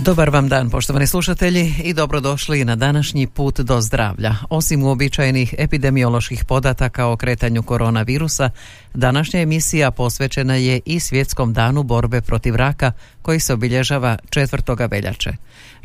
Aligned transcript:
Dobar 0.00 0.30
vam 0.30 0.48
dan, 0.48 0.70
poštovani 0.70 1.06
slušatelji, 1.06 1.74
i 1.84 1.94
dobrodošli 1.94 2.64
na 2.64 2.76
današnji 2.76 3.26
put 3.26 3.60
do 3.60 3.80
zdravlja. 3.80 4.34
Osim 4.50 4.82
uobičajenih 4.82 5.54
epidemioloških 5.58 6.44
podataka 6.44 7.06
o 7.06 7.16
kretanju 7.16 7.62
koronavirusa, 7.62 8.50
današnja 8.94 9.40
emisija 9.40 9.90
posvećena 9.90 10.54
je 10.54 10.80
i 10.86 11.00
Svjetskom 11.00 11.52
danu 11.52 11.82
borbe 11.82 12.20
protiv 12.20 12.56
raka, 12.56 12.92
koji 13.22 13.40
se 13.40 13.52
obilježava 13.52 14.18
4. 14.30 14.90
veljače. 14.90 15.32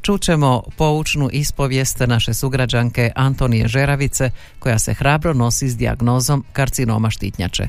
Čućemo 0.02 0.64
poučnu 0.78 1.30
ispovijest 1.32 2.00
naše 2.00 2.34
sugrađanke 2.34 3.12
Antonije 3.16 3.68
Žeravice, 3.68 4.32
koja 4.60 4.80
se 4.80 4.94
hrabro 4.94 5.34
nosi 5.34 5.70
s 5.70 5.78
dijagnozom 5.78 6.44
karcinoma 6.54 7.10
štitnjače. 7.10 7.68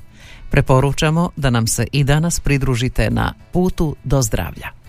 Preporučamo 0.51 1.31
da 1.37 1.51
nam 1.51 1.67
se 1.67 1.87
i 1.93 2.05
danas 2.05 2.41
pridružite 2.41 3.11
na 3.11 3.35
putu 3.53 3.97
do 4.05 4.23
zdravlja. 4.23 4.82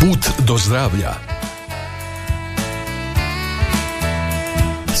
Put 0.00 0.46
do 0.46 0.56
zdravlja. 0.58 1.14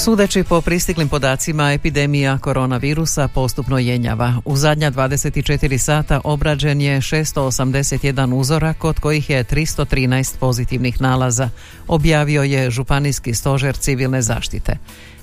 Sudeći 0.04 0.44
po 0.44 0.60
pristiglim 0.60 1.08
podacima, 1.08 1.72
epidemija 1.72 2.38
koronavirusa 2.38 3.28
postupno 3.28 3.78
jenjava. 3.78 4.34
U 4.44 4.56
zadnja 4.56 4.90
24 4.90 5.78
sata 5.78 6.20
obrađen 6.24 6.80
je 6.80 7.00
681 7.00 8.34
uzorak, 8.34 8.84
od 8.84 9.00
kojih 9.00 9.30
je 9.30 9.44
313 9.44 10.38
pozitivnih 10.38 11.00
nalaza, 11.00 11.50
objavio 11.88 12.42
je 12.42 12.70
Županijski 12.70 13.34
stožer 13.34 13.76
civilne 13.76 14.22
zaštite. 14.22 14.78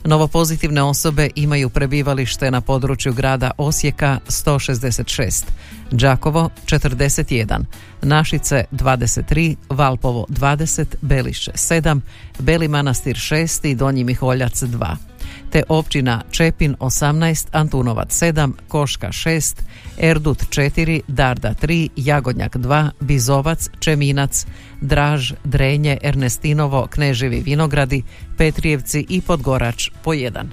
Novopozitivne 0.05 0.83
osobe 0.83 1.29
imaju 1.35 1.69
prebivalište 1.69 2.51
na 2.51 2.61
području 2.61 3.13
grada 3.13 3.51
Osijeka 3.57 4.19
166, 4.27 5.43
Đakovo 5.91 6.49
41, 6.65 7.63
Našice 8.01 8.63
23, 8.71 9.55
Valpovo 9.69 10.25
20, 10.29 10.85
Belišće 11.01 11.51
7, 11.51 11.99
Beli 12.39 12.67
Manastir 12.67 13.15
6 13.15 13.67
i 13.67 13.75
Donji 13.75 14.03
Miholjac 14.03 14.63
2 14.63 15.14
te 15.55 15.63
općina 15.69 16.21
Čepin 16.31 16.75
18, 16.79 17.47
Antunovac 17.51 18.21
7, 18.21 18.51
Koška 18.67 19.07
6, 19.07 19.61
Erdut 19.97 20.43
4, 20.49 21.01
Darda 21.07 21.53
3, 21.61 21.89
Jagodnjak 21.95 22.55
2, 22.55 22.89
Bizovac, 22.99 23.69
Čeminac, 23.79 24.45
Draž, 24.81 25.33
Drenje, 25.43 25.97
Ernestinovo, 26.01 26.87
Kneževi 26.87 27.39
Vinogradi, 27.39 28.03
Petrijevci 28.37 29.05
i 29.09 29.21
Podgorač 29.21 29.89
po 30.03 30.11
1. 30.11 30.43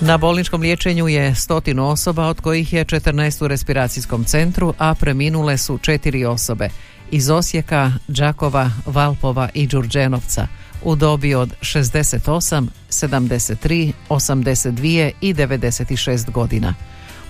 Na 0.00 0.16
bolničkom 0.16 0.60
liječenju 0.60 1.08
je 1.08 1.34
stotinu 1.34 1.88
osoba, 1.88 2.26
od 2.26 2.40
kojih 2.40 2.72
je 2.72 2.84
14 2.84 3.44
u 3.44 3.48
respiracijskom 3.48 4.24
centru, 4.24 4.74
a 4.78 4.94
preminule 4.94 5.58
su 5.58 5.78
četiri 5.78 6.24
osobe 6.24 6.68
iz 7.10 7.30
Osijeka, 7.30 7.92
Đakova, 8.08 8.70
Valpova 8.86 9.48
i 9.54 9.66
Đurđenovca 9.66 10.46
u 10.86 10.96
dobi 10.96 11.34
od 11.34 11.52
68, 11.60 12.66
73, 12.90 13.92
82 14.08 15.10
i 15.20 15.34
96 15.34 16.30
godina. 16.30 16.74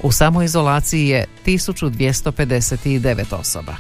U 0.03 0.13
samoizolaciji 0.13 1.09
je 1.09 1.27
1259 1.47 3.35
osoba. 3.35 3.77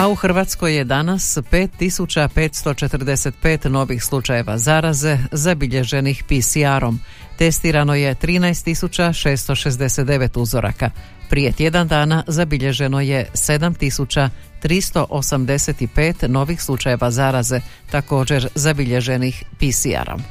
A 0.00 0.08
u 0.08 0.14
Hrvatskoj 0.14 0.76
je 0.76 0.84
danas 0.84 1.38
5545 1.50 3.68
novih 3.68 4.04
slučajeva 4.04 4.58
zaraze 4.58 5.18
zabilježenih 5.32 6.24
PCR-om. 6.24 7.00
Testirano 7.38 7.94
je 7.94 8.14
13669 8.14 10.38
uzoraka. 10.38 10.90
Prije 11.30 11.52
tjedan 11.52 11.88
dana 11.88 12.24
zabilježeno 12.26 13.00
je 13.00 13.30
7385 13.34 16.28
novih 16.28 16.62
slučajeva 16.62 17.10
zaraze, 17.10 17.60
također 17.90 18.48
zabilježenih 18.54 19.44
PCR-om. 19.58 20.22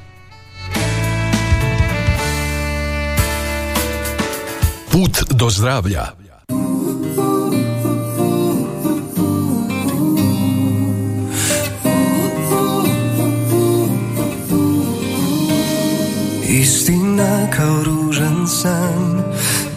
Put 4.91 5.23
do 5.31 5.49
zdravlja. 5.49 6.07
Istina 16.49 17.47
kao 17.55 17.83
ružan 17.83 18.47
san 18.47 19.23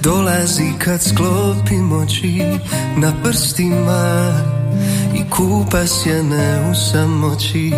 Dolazi 0.01 0.73
kad 0.79 1.03
sklopim 1.03 1.93
oči 1.93 2.43
na 2.97 3.13
prstima 3.23 4.33
I 5.15 5.31
kupa 5.31 5.87
sjene 5.87 6.71
u 6.71 6.75
samoći. 6.75 7.73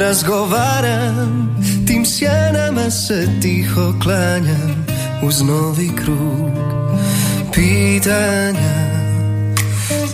Razgovaram, 0.00 1.56
tim 1.86 2.06
sjenama 2.06 2.90
se 2.90 3.28
tiho 3.42 3.94
klanjam 4.02 4.86
Uz 5.22 5.42
novi 5.42 5.90
krug 5.96 6.52
pitanja. 7.52 8.92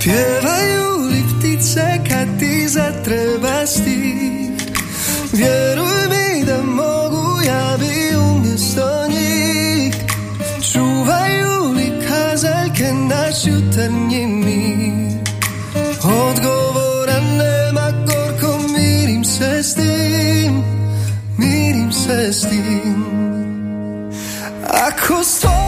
Pjevaju 0.02 1.08
li 1.10 1.22
ptice 1.38 2.00
kad 2.10 2.38
ti 2.38 2.68
zatreba 2.68 3.66
stih 3.66 4.18
Vjeruj 5.32 6.08
mi 6.08 6.27
naš 13.38 13.46
jutarnji 13.46 14.26
mir. 14.26 15.18
Odgovora 16.02 17.20
nema 17.20 17.90
gorko 17.90 18.58
mirim 18.68 19.24
se 19.24 19.62
s 19.62 19.74
tim 19.74 20.62
Mirim 21.38 21.92
se 21.92 22.32
s 22.32 22.40
tim. 22.40 23.04
Ako 24.68 25.24
stvorim 25.24 25.67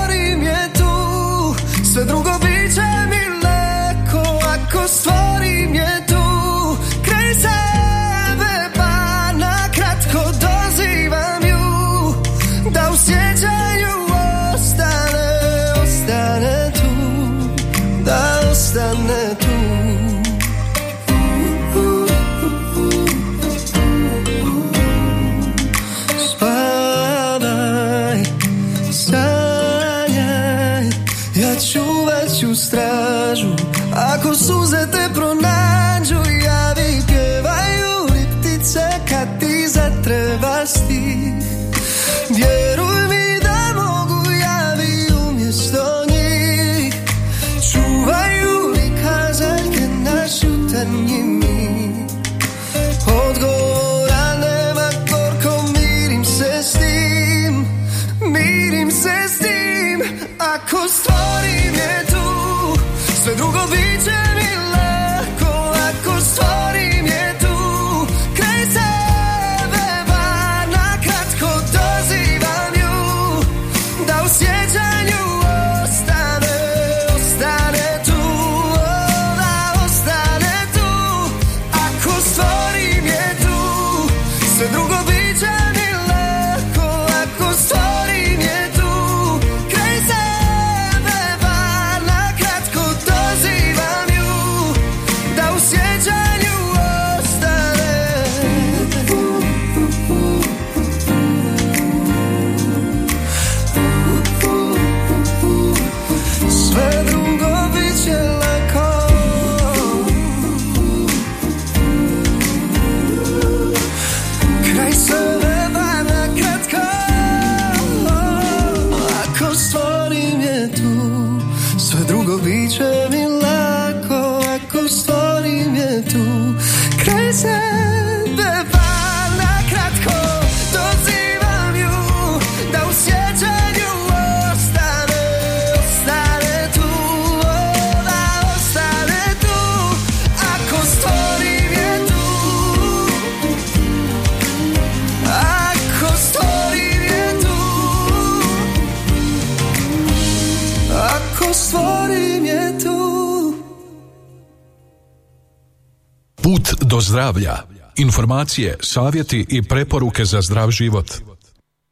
zdravlja. 157.10 157.56
Informacije, 157.96 158.76
savjeti 158.80 159.46
i 159.48 159.62
preporuke 159.62 160.24
za 160.24 160.40
zdrav 160.42 160.70
život. 160.70 161.06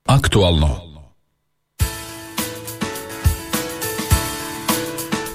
Aktualno. 0.07 0.88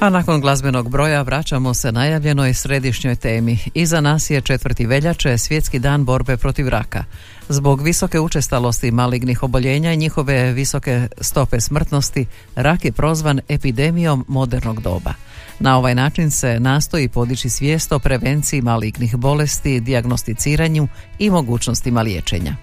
A 0.03 0.09
nakon 0.09 0.41
glazbenog 0.41 0.89
broja 0.89 1.21
vraćamo 1.21 1.73
se 1.73 1.91
najavljenoj 1.91 2.53
središnjoj 2.53 3.15
temi. 3.15 3.57
Iza 3.73 4.01
nas 4.01 4.29
je 4.29 4.41
četvrti 4.41 4.85
veljače, 4.85 5.38
svjetski 5.38 5.79
dan 5.79 6.05
borbe 6.05 6.38
protiv 6.38 6.67
raka. 6.67 7.03
Zbog 7.50 7.81
visoke 7.81 8.19
učestalosti 8.19 8.91
malignih 8.91 9.44
oboljenja 9.44 9.94
i 9.94 9.97
njihove 9.97 10.51
visoke 10.51 11.07
stope 11.21 11.59
smrtnosti, 11.59 12.25
rak 12.55 12.85
je 12.85 12.91
prozvan 12.91 13.39
epidemijom 13.50 14.25
modernog 14.27 14.81
doba. 14.81 15.13
Na 15.59 15.77
ovaj 15.77 15.95
način 15.95 16.31
se 16.31 16.59
nastoji 16.59 17.07
podići 17.07 17.50
svijest 17.50 17.91
o 17.91 18.00
prevenciji 18.00 18.61
malignih 18.61 19.15
bolesti, 19.15 19.79
dijagnosticiranju 19.79 20.88
i 21.19 21.29
mogućnostima 21.29 22.01
liječenja. 22.01 22.55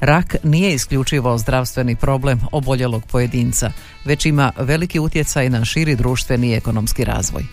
Rak 0.00 0.36
nije 0.42 0.74
isključivo 0.74 1.38
zdravstveni 1.38 1.96
problem 1.96 2.40
oboljelog 2.52 3.06
pojedinca, 3.06 3.72
već 4.04 4.26
ima 4.26 4.52
veliki 4.56 4.98
utjecaj 4.98 5.50
na 5.50 5.64
širi 5.64 5.96
društveni 5.96 6.48
i 6.48 6.54
ekonomski 6.54 7.04
razvoj. 7.04 7.44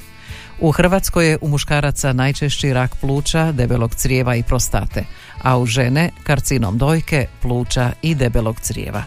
U 0.59 0.71
Hrvatskoj 0.71 1.29
je 1.29 1.37
u 1.41 1.47
muškaraca 1.47 2.13
najčešći 2.13 2.73
rak 2.73 2.95
pluća, 3.01 3.51
debelog 3.51 3.95
crijeva 3.95 4.35
i 4.35 4.43
prostate, 4.43 5.05
a 5.41 5.57
u 5.57 5.65
žene 5.65 6.11
karcinom 6.23 6.77
dojke, 6.77 7.27
pluća 7.41 7.91
i 8.01 8.15
debelog 8.15 8.59
crijeva. 8.59 9.03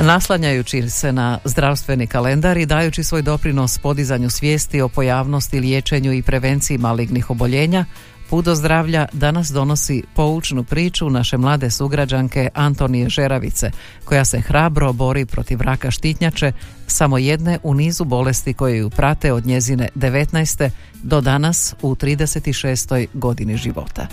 Naslanjajući 0.00 0.90
se 0.90 1.12
na 1.12 1.38
zdravstveni 1.44 2.06
kalendar 2.06 2.56
i 2.56 2.66
dajući 2.66 3.04
svoj 3.04 3.22
doprinos 3.22 3.78
podizanju 3.78 4.30
svijesti 4.30 4.80
o 4.80 4.88
pojavnosti, 4.88 5.60
liječenju 5.60 6.12
i 6.12 6.22
prevenciji 6.22 6.78
malignih 6.78 7.30
oboljenja, 7.30 7.84
Put 8.30 8.44
do 8.44 8.54
zdravlja 8.54 9.06
danas 9.12 9.48
donosi 9.48 10.02
poučnu 10.14 10.64
priču 10.64 11.10
naše 11.10 11.36
mlade 11.36 11.70
sugrađanke 11.70 12.48
Antonije 12.54 13.08
Žeravice, 13.08 13.70
koja 14.04 14.24
se 14.24 14.40
hrabro 14.40 14.92
bori 14.92 15.26
protiv 15.26 15.60
raka 15.60 15.90
štitnjače, 15.90 16.52
samo 16.86 17.18
jedne 17.18 17.58
u 17.62 17.74
nizu 17.74 18.04
bolesti 18.04 18.54
koje 18.54 18.78
ju 18.78 18.90
prate 18.90 19.32
od 19.32 19.46
njezine 19.46 19.88
19. 19.94 20.70
do 21.02 21.20
danas 21.20 21.74
u 21.82 21.94
36. 21.94 23.06
godini 23.14 23.56
života. 23.56 24.06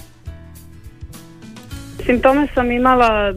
Simptome 2.05 2.47
sam 2.53 2.71
imala 2.71 3.33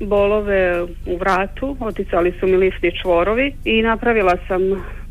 bolove 0.00 0.82
u 0.82 1.16
vratu, 1.20 1.76
oticali 1.80 2.34
su 2.40 2.46
mi 2.46 2.56
liftni 2.56 2.90
čvorovi 3.02 3.54
i 3.64 3.82
napravila 3.82 4.36
sam 4.48 4.60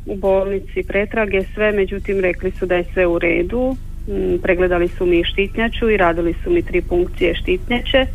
u 0.06 0.16
bolnici 0.16 0.84
pretrage 0.88 1.42
sve, 1.54 1.72
međutim 1.72 2.20
rekli 2.20 2.52
su 2.52 2.66
da 2.66 2.76
je 2.76 2.86
sve 2.94 3.08
u 3.08 3.20
redu. 3.20 3.76
Mm, 4.10 4.38
Pregledali 4.42 4.88
su 4.88 5.06
mi 5.06 5.24
štitnjaču 5.24 5.90
i 5.90 5.98
radili 5.98 6.36
su 6.44 6.50
mi 6.50 6.62
tri 6.62 6.82
punkcije 6.82 7.36
štitnjače. 7.36 8.06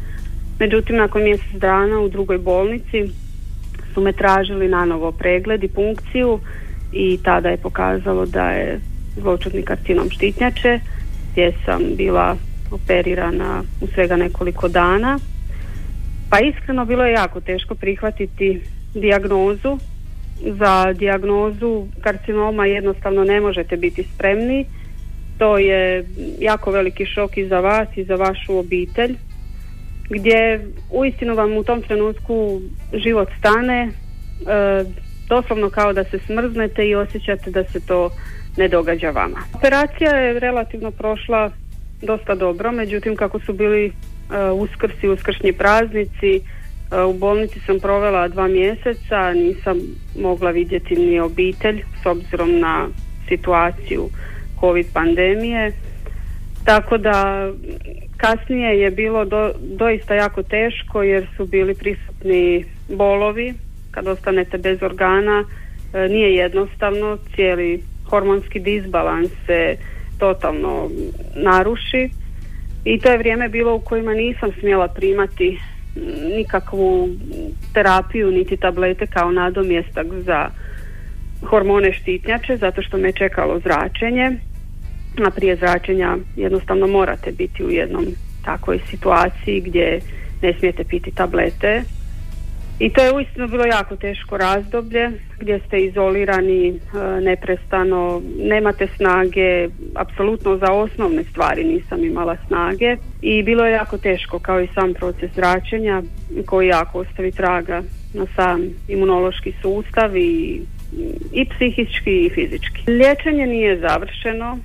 Međutim, 0.59 0.97
nakon 0.97 1.23
mjesec 1.23 1.53
dana 1.53 2.01
u 2.01 2.09
drugoj 2.09 2.39
bolnici 2.39 3.05
su 3.95 4.01
me 4.01 4.13
tražili 4.13 4.69
na 4.69 4.85
novo 4.85 5.13
pregled 5.13 5.65
i 5.65 5.69
punkciju 5.69 6.41
i 6.93 7.19
tada 7.23 7.49
je 7.49 7.57
pokazalo 7.57 8.27
da 8.27 8.51
je 8.51 8.81
zločudni 9.17 9.63
karcinom 9.63 10.11
štitnjače 10.11 10.81
gdje 11.33 11.53
sam 11.65 11.83
bila 11.97 12.37
operirana 12.71 13.63
u 13.81 13.87
svega 13.87 14.17
nekoliko 14.17 14.69
dana. 14.69 15.19
Pa 16.31 16.39
iskreno 16.41 16.85
bilo 16.85 17.05
je 17.05 17.13
jako 17.13 17.41
teško 17.41 17.75
prihvatiti 17.75 18.61
dijagnozu. 18.95 19.79
Za 20.59 20.93
dijagnozu 20.93 21.87
karcinoma 22.01 22.67
jednostavno 22.67 23.25
ne 23.25 23.41
možete 23.41 23.77
biti 23.77 24.05
spremni. 24.15 24.67
To 25.39 25.59
je 25.59 26.05
jako 26.39 26.71
veliki 26.71 27.07
šok 27.07 27.37
i 27.37 27.49
za 27.49 27.61
vas 27.61 27.89
i 27.97 28.05
za 28.05 28.15
vašu 28.15 28.57
obitelj 28.57 29.17
gdje 30.11 30.67
uistinu 30.91 31.35
vam 31.35 31.57
u 31.57 31.65
tom 31.65 31.83
trenutku 31.83 32.61
život 32.93 33.29
stane 33.39 33.83
e, 33.83 33.91
doslovno 35.29 35.71
kao 35.71 35.93
da 35.93 36.05
se 36.05 36.19
smrznete 36.19 36.89
i 36.89 36.95
osjećate 36.95 37.51
da 37.51 37.65
se 37.65 37.81
to 37.87 38.11
ne 38.57 38.69
događa 38.69 39.11
vama. 39.11 39.39
Operacija 39.55 40.11
je 40.11 40.41
relativno 40.41 40.91
prošla 40.91 41.51
dosta 42.03 42.35
dobro, 42.35 42.73
međutim 42.73 43.17
kako 43.17 43.41
su 43.41 43.53
bili 43.53 43.87
uh, 43.87 44.61
uskrsi, 44.61 45.09
uskršnji 45.09 45.53
praznici, 45.53 46.41
uh, 46.41 47.15
u 47.15 47.19
bolnici 47.19 47.61
sam 47.67 47.81
provela 47.81 48.29
dva 48.29 48.49
mjeseca, 48.49 49.33
nisam 49.33 49.79
mogla 50.21 50.51
vidjeti 50.51 50.97
ni 50.97 51.21
obitelj 51.21 51.83
s 52.03 52.07
obzirom 52.07 52.59
na 52.59 52.89
situaciju 53.29 54.09
covid 54.65 54.87
pandemije. 54.93 55.73
Tako 56.65 56.99
da 56.99 57.49
kasnije 58.17 58.81
je 58.81 58.91
bilo 58.91 59.25
do, 59.25 59.53
doista 59.61 60.15
jako 60.15 60.43
teško 60.43 61.03
jer 61.03 61.27
su 61.37 61.47
bili 61.47 61.75
prisutni 61.75 62.65
bolovi. 62.89 63.55
Kad 63.91 64.07
ostanete 64.07 64.59
bez 64.59 64.83
organa 64.83 65.45
e, 65.45 66.09
nije 66.09 66.35
jednostavno 66.35 67.19
cijeli 67.35 67.83
hormonski 68.11 68.61
disbalans 68.61 69.31
se 69.47 69.77
totalno 70.19 70.91
naruši. 71.35 72.09
I 72.85 72.99
to 72.99 73.09
je 73.09 73.19
vrijeme 73.19 73.49
bilo 73.49 73.75
u 73.75 73.81
kojima 73.81 74.15
nisam 74.15 74.51
smjela 74.61 74.89
primati 74.89 75.59
nikakvu 76.37 77.09
terapiju 77.75 78.31
niti 78.31 78.57
tablete 78.57 79.07
kao 79.07 79.33
nadomjestak 79.33 80.07
za 80.27 80.51
hormone 81.43 81.93
štitnjače 81.93 82.57
zato 82.57 82.83
što 82.83 82.97
me 82.97 83.13
čekalo 83.13 83.61
zračenje 83.61 84.31
a 85.27 85.31
prije 85.31 85.57
zračenja 85.57 86.17
jednostavno 86.37 86.87
morate 86.87 87.33
biti 87.33 87.65
u 87.65 87.71
jednom 87.71 88.07
takvoj 88.45 88.81
situaciji 88.91 89.61
gdje 89.61 90.01
ne 90.43 90.55
smijete 90.59 90.85
piti 90.85 91.11
tablete 91.11 91.83
i 92.79 92.91
to 92.91 93.03
je 93.03 93.13
uistinu 93.13 93.49
bilo 93.49 93.65
jako 93.65 93.97
teško 93.97 94.37
razdoblje 94.37 95.11
gdje 95.39 95.61
ste 95.67 95.79
izolirani 95.79 96.69
e, 96.69 96.75
neprestano, 97.21 98.23
nemate 98.39 98.89
snage, 98.97 99.69
apsolutno 99.95 100.57
za 100.57 100.73
osnovne 100.73 101.25
stvari 101.25 101.65
nisam 101.65 102.05
imala 102.05 102.37
snage 102.47 102.97
i 103.23 103.43
bilo 103.43 103.67
je 103.67 103.73
jako 103.73 103.99
teško 103.99 104.39
kao 104.39 104.61
i 104.61 104.69
sam 104.75 104.95
proces 104.95 105.31
zračenja 105.35 106.03
koji 106.47 106.69
jako 106.69 106.99
ostavi 106.99 107.33
traga 107.33 107.83
na 108.15 108.27
sam 108.37 108.63
imunološki 108.89 109.53
sustav 109.63 110.17
i, 110.17 110.63
i 111.33 111.45
psihički 111.45 112.27
i 112.27 112.31
fizički. 112.35 112.91
Liječenje 112.91 113.47
nije 113.47 113.81
završeno, 113.81 114.59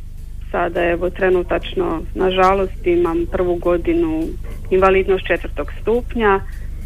sada 0.52 0.86
evo 0.86 1.10
trenutačno 1.10 2.02
nažalost 2.16 2.88
imam 2.88 3.26
prvu 3.32 3.56
godinu 3.56 4.24
invalidnost 4.70 5.28
četvrtog 5.28 5.72
stupnja. 5.82 6.40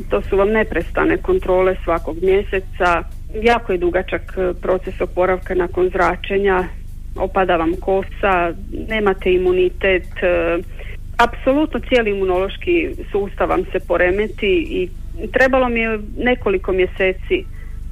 To 0.10 0.22
su 0.22 0.38
vam 0.38 0.50
neprestane 0.50 1.18
kontrole 1.18 1.76
svakog 1.84 2.18
mjeseca. 2.22 3.04
Jako 3.42 3.72
je 3.72 3.78
dugačak 3.78 4.22
e, 4.38 4.54
proces 4.62 5.02
oporavka 5.02 5.56
nakon 5.56 5.90
zračenja. 5.90 6.64
Opada 7.16 7.56
vam 7.56 7.72
kosa 7.80 8.54
nemate 8.90 9.34
imunitet 9.34 10.08
e, 10.24 10.58
apsolutno 11.18 11.80
cijeli 11.80 12.10
imunološki 12.10 12.96
sustav 13.12 13.50
vam 13.50 13.64
se 13.72 13.80
poremeti 13.88 14.68
i 14.70 14.90
trebalo 15.32 15.70
mi 15.70 15.80
je 15.80 16.00
nekoliko 16.18 16.72
mjeseci 16.72 17.46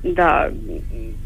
da 0.04 0.50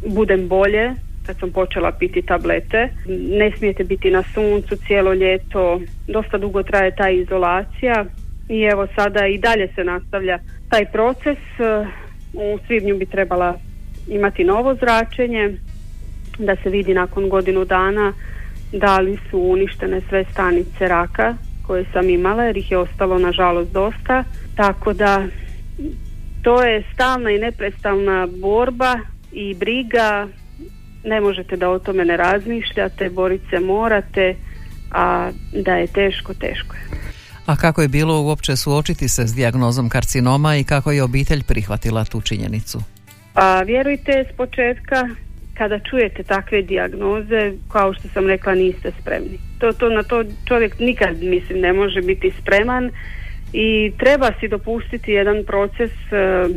budem 0.08 0.48
bolje 0.48 0.94
kad 1.26 1.40
sam 1.40 1.52
počela 1.52 1.92
piti 1.92 2.22
tablete. 2.22 2.90
Ne 3.30 3.52
smijete 3.58 3.84
biti 3.84 4.12
na 4.12 4.24
suncu 4.34 4.76
cijelo 4.76 5.14
ljeto, 5.14 5.82
dosta 6.08 6.38
dugo 6.38 6.64
traje 6.64 6.96
ta 6.96 7.10
izolacija 7.10 8.06
i 8.50 8.62
evo 8.62 8.88
sada 8.96 9.28
i 9.28 9.38
dalje 9.38 9.68
se 9.76 9.84
nastavlja 9.84 10.40
taj 10.70 10.86
proces. 10.86 11.38
U 12.34 12.60
svibnju 12.68 12.98
bi 12.98 13.06
trebala 13.06 13.58
imati 14.08 14.44
novo 14.44 14.76
zračenje 14.76 15.58
da 16.40 16.56
se 16.64 16.70
vidi 16.70 16.94
nakon 16.94 17.30
godinu 17.30 17.66
dana 17.66 18.14
da 18.72 19.00
li 19.00 19.18
su 19.30 19.40
uništene 19.40 20.02
sve 20.10 20.26
stanice 20.32 20.88
raka 20.88 21.36
koje 21.68 21.86
sam 21.94 22.10
imala 22.10 22.44
jer 22.44 22.58
ih 22.58 22.72
je 22.72 22.78
ostalo 22.78 23.18
nažalost 23.18 23.72
dosta. 23.72 24.24
Tako 24.56 24.94
da 24.94 25.28
to 26.44 26.64
je 26.64 26.84
stalna 26.94 27.32
i 27.32 27.40
neprestalna 27.40 28.28
borba 28.42 29.00
i 29.32 29.54
briga 29.54 30.28
ne 31.06 31.22
možete 31.22 31.56
da 31.56 31.70
o 31.70 31.80
tome 31.80 32.06
ne 32.06 32.18
razmišljate, 32.18 33.10
boriti 33.10 33.46
se 33.50 33.60
morate, 33.60 34.36
a 34.92 35.32
da 35.54 35.76
je 35.76 35.88
teško, 35.88 36.34
teško 36.34 36.76
je. 36.76 36.82
A 37.46 37.56
kako 37.56 37.82
je 37.82 37.88
bilo 37.88 38.22
uopće 38.22 38.56
suočiti 38.56 39.08
se 39.08 39.28
s 39.28 39.36
dijagnozom 39.36 39.90
karcinoma 39.90 40.56
i 40.56 40.64
kako 40.64 40.92
je 40.92 41.04
obitelj 41.04 41.44
prihvatila 41.44 42.06
tu 42.06 42.22
činjenicu? 42.22 42.80
A 43.36 43.62
vjerujte, 43.62 44.26
s 44.34 44.38
početka 44.38 45.08
kada 45.54 45.80
čujete 45.80 46.24
takve 46.24 46.62
dijagnoze, 46.62 47.54
kao 47.72 47.94
što 47.94 48.08
sam 48.08 48.28
rekla, 48.28 48.56
niste 48.56 48.92
spremni. 49.02 49.40
To, 49.60 49.72
to, 49.74 49.90
na 49.90 50.04
to 50.04 50.24
čovjek 50.48 50.80
nikad, 50.80 51.24
mislim, 51.24 51.60
ne 51.60 51.74
može 51.74 52.02
biti 52.02 52.34
spreman 52.42 52.92
i 53.54 53.92
treba 53.98 54.32
si 54.40 54.48
dopustiti 54.48 55.12
jedan 55.12 55.44
proces 55.48 55.92
e, 56.12 56.48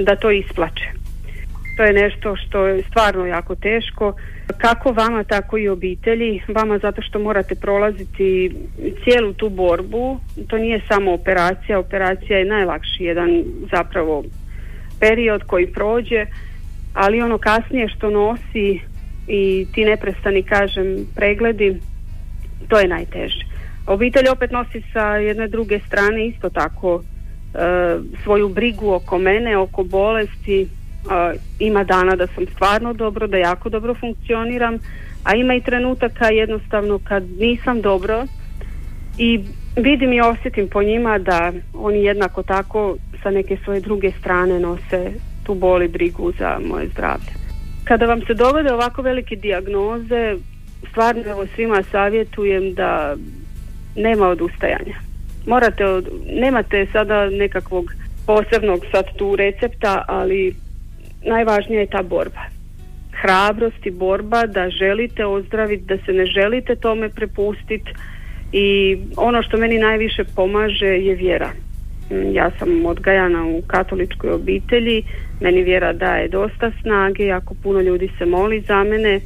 da 0.00 0.16
to 0.16 0.30
isplače. 0.30 1.05
To 1.76 1.84
je 1.84 1.92
nešto 1.92 2.36
što 2.36 2.66
je 2.66 2.82
stvarno 2.82 3.26
jako 3.26 3.54
teško. 3.54 4.14
Kako 4.58 4.92
vama, 4.92 5.24
tako 5.24 5.58
i 5.58 5.68
obitelji. 5.68 6.42
Vama 6.48 6.78
zato 6.78 7.02
što 7.02 7.18
morate 7.18 7.54
prolaziti 7.54 8.56
cijelu 9.04 9.32
tu 9.32 9.48
borbu. 9.48 10.20
To 10.48 10.58
nije 10.58 10.80
samo 10.88 11.12
operacija. 11.12 11.78
Operacija 11.78 12.38
je 12.38 12.44
najlakši 12.44 13.04
jedan 13.04 13.44
zapravo 13.70 14.24
period 15.00 15.42
koji 15.42 15.66
prođe, 15.66 16.26
ali 16.94 17.22
ono 17.22 17.38
kasnije 17.38 17.88
što 17.88 18.10
nosi 18.10 18.80
i 19.28 19.66
ti 19.74 19.84
neprestani, 19.84 20.42
kažem, 20.42 21.06
pregledi, 21.14 21.80
to 22.68 22.78
je 22.78 22.88
najteže. 22.88 23.46
Obitelj 23.86 24.28
opet 24.28 24.50
nosi 24.50 24.82
sa 24.92 25.16
jedne 25.16 25.48
druge 25.48 25.80
strane 25.86 26.26
isto 26.26 26.50
tako 26.50 27.02
e, 27.02 27.58
svoju 28.22 28.48
brigu 28.48 28.92
oko 28.92 29.18
mene, 29.18 29.56
oko 29.56 29.84
bolesti, 29.84 30.68
ima 31.58 31.84
dana 31.84 32.16
da 32.16 32.26
sam 32.26 32.46
stvarno 32.54 32.92
dobro, 32.92 33.26
da 33.26 33.36
jako 33.36 33.68
dobro 33.68 33.94
funkcioniram, 33.94 34.78
a 35.24 35.34
ima 35.34 35.54
i 35.54 35.60
trenutaka 35.60 36.28
jednostavno 36.28 36.98
kad 37.04 37.24
nisam 37.38 37.80
dobro 37.80 38.24
i 39.18 39.40
vidim 39.76 40.12
i 40.12 40.20
osjetim 40.20 40.68
po 40.68 40.82
njima 40.82 41.18
da 41.18 41.52
oni 41.74 42.04
jednako 42.04 42.42
tako 42.42 42.96
sa 43.22 43.30
neke 43.30 43.56
svoje 43.64 43.80
druge 43.80 44.12
strane 44.20 44.60
nose 44.60 45.12
tu 45.44 45.54
boli 45.54 45.88
brigu 45.88 46.32
za 46.38 46.58
moje 46.68 46.88
zdravlje. 46.88 47.32
Kada 47.84 48.06
vam 48.06 48.20
se 48.26 48.34
dogode 48.34 48.72
ovako 48.72 49.02
velike 49.02 49.36
dijagnoze, 49.36 50.36
stvarno 50.90 51.22
evo 51.26 51.46
svima 51.54 51.82
savjetujem 51.90 52.74
da 52.74 53.16
nema 53.96 54.28
odustajanja. 54.28 54.96
Morate, 55.46 55.84
od, 55.84 56.08
nemate 56.32 56.86
sada 56.92 57.30
nekakvog 57.30 57.84
posebnog 58.26 58.80
sad 58.92 59.04
tu 59.16 59.36
recepta, 59.36 60.04
ali 60.08 60.54
najvažnija 61.26 61.80
je 61.80 61.86
ta 61.86 62.02
borba. 62.02 62.40
Hrabrost 63.22 63.86
i 63.86 63.90
borba 63.90 64.46
da 64.46 64.70
želite 64.70 65.26
ozdraviti, 65.26 65.84
da 65.84 65.96
se 66.06 66.12
ne 66.12 66.26
želite 66.26 66.76
tome 66.76 67.08
prepustiti 67.08 67.90
i 68.52 68.98
ono 69.16 69.42
što 69.42 69.56
meni 69.56 69.78
najviše 69.78 70.24
pomaže 70.36 70.86
je 70.86 71.14
vjera. 71.14 71.50
Mm, 72.10 72.34
ja 72.34 72.50
sam 72.58 72.86
odgajana 72.86 73.46
u 73.46 73.62
katoličkoj 73.66 74.30
obitelji, 74.30 75.02
meni 75.40 75.62
vjera 75.62 75.92
daje 75.92 76.28
dosta 76.28 76.70
snage, 76.82 77.26
jako 77.26 77.54
puno 77.62 77.80
ljudi 77.80 78.10
se 78.18 78.26
moli 78.26 78.60
za 78.60 78.84
mene. 78.84 79.14
E, 79.14 79.20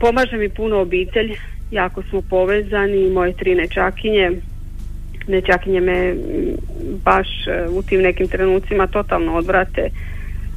pomaže 0.00 0.36
mi 0.36 0.48
puno 0.48 0.80
obitelj, 0.80 1.34
jako 1.70 2.02
smo 2.02 2.22
povezani, 2.30 3.10
moje 3.10 3.32
tri 3.32 3.54
nečakinje, 3.54 4.30
nečakinje 5.28 5.80
me 5.80 6.14
mm, 6.14 6.18
baš 7.04 7.28
e, 7.46 7.68
u 7.70 7.82
tim 7.82 8.02
nekim 8.02 8.28
trenucima 8.28 8.86
totalno 8.86 9.34
odvrate 9.34 9.90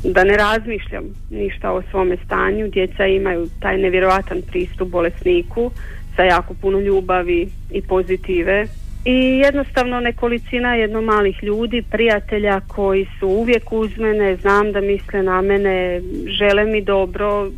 da 0.03 0.23
ne 0.23 0.37
razmišljam 0.37 1.03
ništa 1.29 1.71
o 1.71 1.81
svome 1.91 2.17
stanju. 2.25 2.67
Djeca 2.67 3.05
imaju 3.05 3.47
taj 3.59 3.77
nevjerojatan 3.77 4.41
pristup 4.51 4.89
bolesniku 4.89 5.71
sa 6.15 6.23
jako 6.23 6.53
puno 6.61 6.79
ljubavi 6.79 7.49
i 7.71 7.81
pozitive. 7.81 8.67
I 9.05 9.39
jednostavno 9.45 9.99
nekolicina 9.99 10.75
jedno 10.75 11.01
malih 11.01 11.43
ljudi, 11.43 11.83
prijatelja 11.91 12.61
koji 12.67 13.07
su 13.19 13.27
uvijek 13.27 13.71
uz 13.71 13.97
mene, 13.97 14.35
znam 14.35 14.71
da 14.71 14.81
misle 14.81 15.23
na 15.23 15.41
mene, 15.41 16.01
žele 16.39 16.65
mi 16.65 16.81
dobro, 16.81 17.49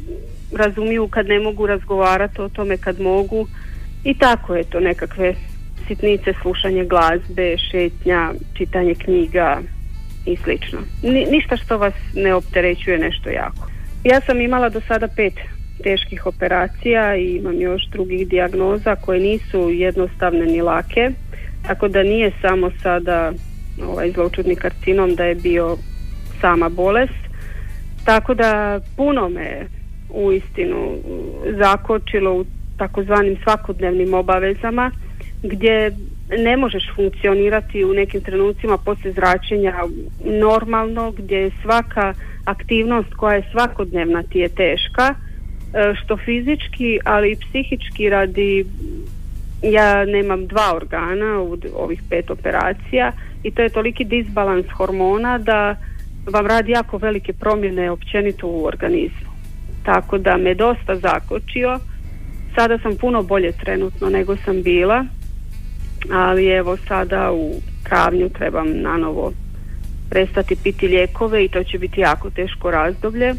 razumiju 0.53 1.07
kad 1.07 1.27
ne 1.27 1.39
mogu 1.39 1.67
razgovarati 1.67 2.41
o 2.41 2.49
tome 2.49 2.77
kad 2.77 2.99
mogu 2.99 3.47
i 4.03 4.13
tako 4.13 4.55
je 4.55 4.63
to 4.63 4.79
nekakve 4.79 5.35
sitnice, 5.87 6.33
slušanje 6.41 6.85
glazbe, 6.85 7.57
šetnja, 7.71 8.33
čitanje 8.53 8.95
knjiga, 8.95 9.61
i 10.25 10.35
slično. 10.35 10.79
Ni, 11.03 11.25
ništa 11.25 11.57
što 11.57 11.77
vas 11.77 11.93
ne 12.15 12.33
opterećuje 12.33 12.97
nešto 12.97 13.29
jako. 13.29 13.67
Ja 14.03 14.21
sam 14.21 14.41
imala 14.41 14.69
do 14.69 14.81
sada 14.87 15.07
pet 15.07 15.33
teških 15.83 16.25
operacija 16.25 17.15
i 17.15 17.35
imam 17.35 17.61
još 17.61 17.81
drugih 17.91 18.27
dijagnoza 18.27 18.95
koje 18.95 19.19
nisu 19.19 19.69
jednostavne 19.69 20.45
ni 20.45 20.61
lake, 20.61 21.11
tako 21.67 21.87
da 21.87 22.03
nije 22.03 22.31
samo 22.41 22.71
sada 22.83 23.31
ovaj 23.87 24.11
zloučudni 24.11 24.55
karcinom 24.55 25.15
da 25.15 25.25
je 25.25 25.35
bio 25.35 25.77
sama 26.41 26.69
bolest. 26.69 27.21
Tako 28.05 28.33
da 28.33 28.79
puno 28.97 29.29
me 29.29 29.65
u 30.09 30.31
istinu 30.31 30.97
zakočilo 31.57 32.33
u 32.33 32.45
takozvanim 32.77 33.37
svakodnevnim 33.43 34.13
obavezama 34.13 34.91
gdje 35.43 35.91
ne 36.37 36.57
možeš 36.57 36.83
funkcionirati 36.95 37.85
u 37.85 37.93
nekim 37.93 38.21
trenucima 38.21 38.77
poslije 38.77 39.13
zračenja 39.13 39.73
normalno 40.25 41.11
gdje 41.11 41.37
je 41.37 41.51
svaka 41.61 42.13
aktivnost 42.45 43.13
koja 43.13 43.35
je 43.35 43.49
svakodnevna 43.51 44.23
ti 44.23 44.39
je 44.39 44.49
teška 44.49 45.13
e, 45.13 45.15
što 45.95 46.17
fizički 46.17 46.99
ali 47.03 47.31
i 47.31 47.35
psihički 47.35 48.09
radi 48.09 48.65
ja 49.61 50.05
nemam 50.05 50.47
dva 50.47 50.75
organa 50.75 51.41
u 51.41 51.57
ovih 51.75 52.01
pet 52.09 52.29
operacija 52.29 53.11
i 53.43 53.51
to 53.51 53.61
je 53.61 53.69
toliki 53.69 54.03
disbalans 54.03 54.65
hormona 54.77 55.37
da 55.37 55.75
vam 56.25 56.47
radi 56.47 56.71
jako 56.71 56.97
velike 56.97 57.33
promjene 57.33 57.91
općenito 57.91 58.47
u 58.47 58.65
organizmu. 58.65 59.31
Tako 59.83 60.17
da 60.17 60.37
me 60.37 60.53
dosta 60.53 60.95
zakočio. 60.95 61.79
Sada 62.55 62.77
sam 62.77 62.95
puno 62.95 63.23
bolje 63.23 63.51
trenutno 63.51 64.09
nego 64.09 64.35
sam 64.37 64.63
bila 64.63 65.05
ali 66.11 66.47
evo 66.47 66.77
sada 66.87 67.31
u 67.31 67.53
travnju 67.83 68.29
trebam 68.29 68.81
na 68.81 68.97
novo 68.97 69.33
prestati 70.09 70.55
piti 70.55 70.87
lijekove 70.87 71.45
i 71.45 71.49
to 71.49 71.63
će 71.63 71.79
biti 71.79 72.01
jako 72.01 72.29
teško 72.29 72.71
razdoblje 72.71 73.35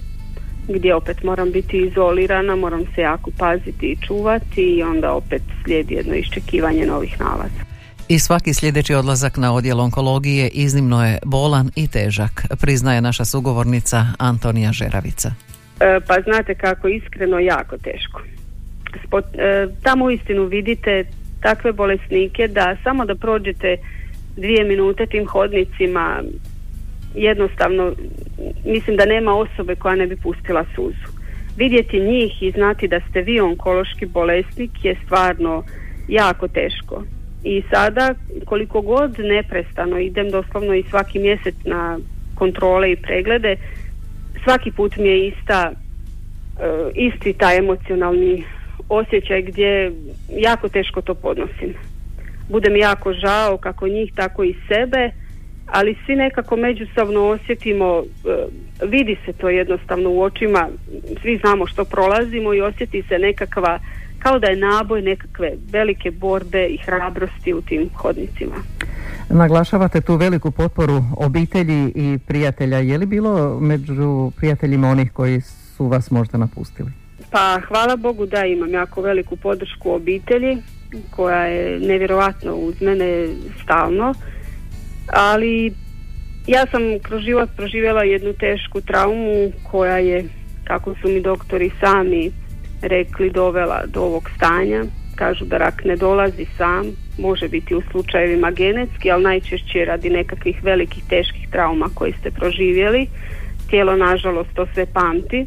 gdje 0.69 0.95
opet 0.95 1.23
moram 1.23 1.52
biti 1.52 1.78
izolirana, 1.78 2.57
moram 2.57 2.85
se 2.95 3.00
jako 3.00 3.31
paziti 3.38 3.87
i 3.87 4.07
čuvati 4.07 4.62
i 4.62 4.83
onda 4.83 5.12
opet 5.12 5.42
slijedi 5.64 5.95
jedno 5.95 6.14
iščekivanje 6.14 6.87
novih 6.87 7.21
nalaza. 7.21 7.73
I 8.09 8.19
svaki 8.19 8.54
sljedeći 8.54 8.95
odlazak 8.95 9.37
na 9.37 9.54
odjel 9.54 9.81
onkologije 9.81 10.49
iznimno 10.49 11.07
je 11.07 11.19
bolan 11.25 11.71
i 11.76 11.88
težak, 11.88 12.47
priznaje 12.61 13.00
naša 13.00 13.25
sugovornica 13.25 14.07
Antonija 14.19 14.73
Žeravica. 14.73 15.35
E, 15.81 16.00
pa 16.07 16.14
znate 16.21 16.54
kako 16.54 16.88
iskreno 16.88 17.38
jako 17.38 17.78
teško. 17.78 18.21
Spot, 19.07 19.25
e, 19.35 19.66
tamo 19.83 20.11
istinu 20.11 20.45
vidite 20.45 21.04
takve 21.43 21.73
bolesnike 21.73 22.49
da 22.49 22.77
samo 22.85 23.05
da 23.05 23.15
prođete 23.15 23.77
dvije 24.37 24.65
minute 24.65 25.07
tim 25.07 25.27
hodnicima 25.27 26.23
jednostavno 27.15 27.93
mislim 28.65 28.97
da 28.97 29.05
nema 29.05 29.35
osobe 29.35 29.75
koja 29.75 29.95
ne 29.95 30.07
bi 30.07 30.17
pustila 30.17 30.65
suzu. 30.75 31.13
Vidjeti 31.57 32.01
njih 32.01 32.43
i 32.43 32.51
znati 32.51 32.89
da 32.89 33.01
ste 33.11 33.23
vi 33.23 33.41
onkološki 33.41 34.07
bolesnik 34.07 34.85
je 34.85 34.97
stvarno 35.05 35.65
jako 36.09 36.49
teško. 36.49 37.05
I 37.45 37.63
sada 37.71 38.15
koliko 38.45 38.81
god 38.81 39.19
neprestano 39.19 39.99
idem 39.99 40.31
doslovno 40.31 40.75
i 40.75 40.85
svaki 40.91 41.19
mjesec 41.19 41.55
na 41.65 41.99
kontrole 42.35 42.93
i 42.93 42.97
preglede, 42.97 43.57
svaki 44.45 44.71
put 44.71 44.97
mi 44.97 45.09
je 45.09 45.29
ista 45.29 45.73
e, 45.73 45.75
isti 46.95 47.33
taj 47.33 47.59
emocionalni 47.59 48.45
osjećaj 48.89 49.43
gdje 49.43 49.93
jako 50.29 50.69
teško 50.69 51.01
to 51.01 51.15
podnosim. 51.15 51.75
Bude 52.49 52.71
mi 52.71 52.79
jako 52.79 53.12
žao 53.12 53.57
kako 53.57 53.89
njih, 53.89 54.12
tako 54.15 54.45
i 54.45 54.55
sebe, 54.69 55.11
ali 55.67 55.97
svi 56.07 56.17
nekako 56.17 56.57
međusobno 56.57 57.21
osjetimo, 57.29 58.03
e, 58.03 58.05
vidi 58.87 59.17
se 59.27 59.33
to 59.33 59.49
jednostavno 59.49 60.11
u 60.11 60.23
očima, 60.23 60.69
svi 61.23 61.37
znamo 61.37 61.67
što 61.67 61.85
prolazimo 61.85 62.55
i 62.55 62.61
osjeti 62.61 63.03
se 63.09 63.19
nekakva, 63.19 63.79
kao 64.19 64.39
da 64.39 64.47
je 64.47 64.57
naboj 64.57 65.03
nekakve 65.03 65.53
velike 65.71 66.11
borbe 66.11 66.67
i 66.67 66.77
hrabrosti 66.77 67.55
u 67.55 67.62
tim 67.62 67.91
hodnicima. 67.95 68.55
Naglašavate 69.29 70.01
tu 70.01 70.17
veliku 70.17 70.51
potporu 70.51 71.03
obitelji 71.17 71.93
i 71.95 72.19
prijatelja. 72.27 72.79
Je 72.79 72.99
li 72.99 73.07
bilo 73.07 73.61
među 73.61 74.31
prijateljima 74.37 74.89
onih 74.89 75.12
koji 75.12 75.41
su 75.41 75.87
vas 75.87 76.11
možda 76.11 76.39
napustili? 76.39 77.02
Pa 77.33 77.61
hvala 77.69 77.97
Bogu 77.97 78.27
da 78.27 78.47
imam 78.47 78.73
jako 78.73 79.03
veliku 79.03 79.37
podršku 79.37 79.93
obitelji 79.93 80.59
koja 81.11 81.45
je 81.45 81.81
nevjerojatno 81.81 82.55
uz 82.55 82.81
mene 82.81 83.29
stalno, 83.62 84.15
ali 85.07 85.73
ja 86.47 86.67
sam 86.71 86.81
kroz 87.03 87.23
život 87.23 87.49
proživjela 87.57 88.03
jednu 88.03 88.33
tešku 88.33 88.81
traumu 88.81 89.53
koja 89.71 89.99
je 89.99 90.25
kako 90.65 90.95
su 90.95 91.09
mi 91.09 91.21
doktori 91.21 91.71
sami 91.81 92.31
rekli 92.83 93.31
dovela 93.31 93.83
do 93.87 94.01
ovog 94.01 94.31
stanja. 94.37 94.85
Kažu 95.15 95.45
da 95.45 95.59
rak 95.59 95.85
ne 95.85 95.97
dolazi 95.97 96.47
sam, 96.59 96.87
može 97.19 97.49
biti 97.49 97.75
u 97.75 97.83
slučajevima 97.91 98.51
genetski, 98.51 99.11
ali 99.11 99.23
najčešće 99.23 99.85
radi 99.85 100.11
nekakvih 100.11 100.65
velikih 100.65 101.05
teških 101.09 101.49
trauma 101.51 101.87
koji 101.95 102.12
ste 102.12 102.31
proživjeli. 102.31 103.07
Tijelo 103.71 103.97
nažalost 103.97 104.51
to 104.55 104.67
sve 104.75 104.87
pamti. 104.87 105.47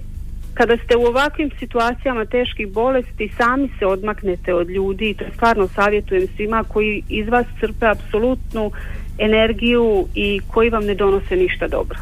Kada 0.56 0.78
ste 0.78 0.98
u 0.98 1.06
ovakvim 1.06 1.52
situacijama 1.60 2.26
teških 2.26 2.68
bolesti 2.68 3.32
sami 3.38 3.70
se 3.80 3.86
odmaknete 3.86 4.54
od 4.54 4.70
ljudi 4.70 5.10
i 5.10 5.14
to 5.14 5.26
stvarno 5.34 5.68
savjetujem 5.68 6.28
svima 6.36 6.64
koji 6.64 7.04
iz 7.10 7.28
vas 7.28 7.46
crpe 7.60 7.86
apsolutnu 7.86 8.72
energiju 9.18 10.08
i 10.16 10.42
koji 10.48 10.70
vam 10.70 10.86
ne 10.86 10.96
donose 10.96 11.36
ništa 11.36 11.68
dobro. 11.68 12.00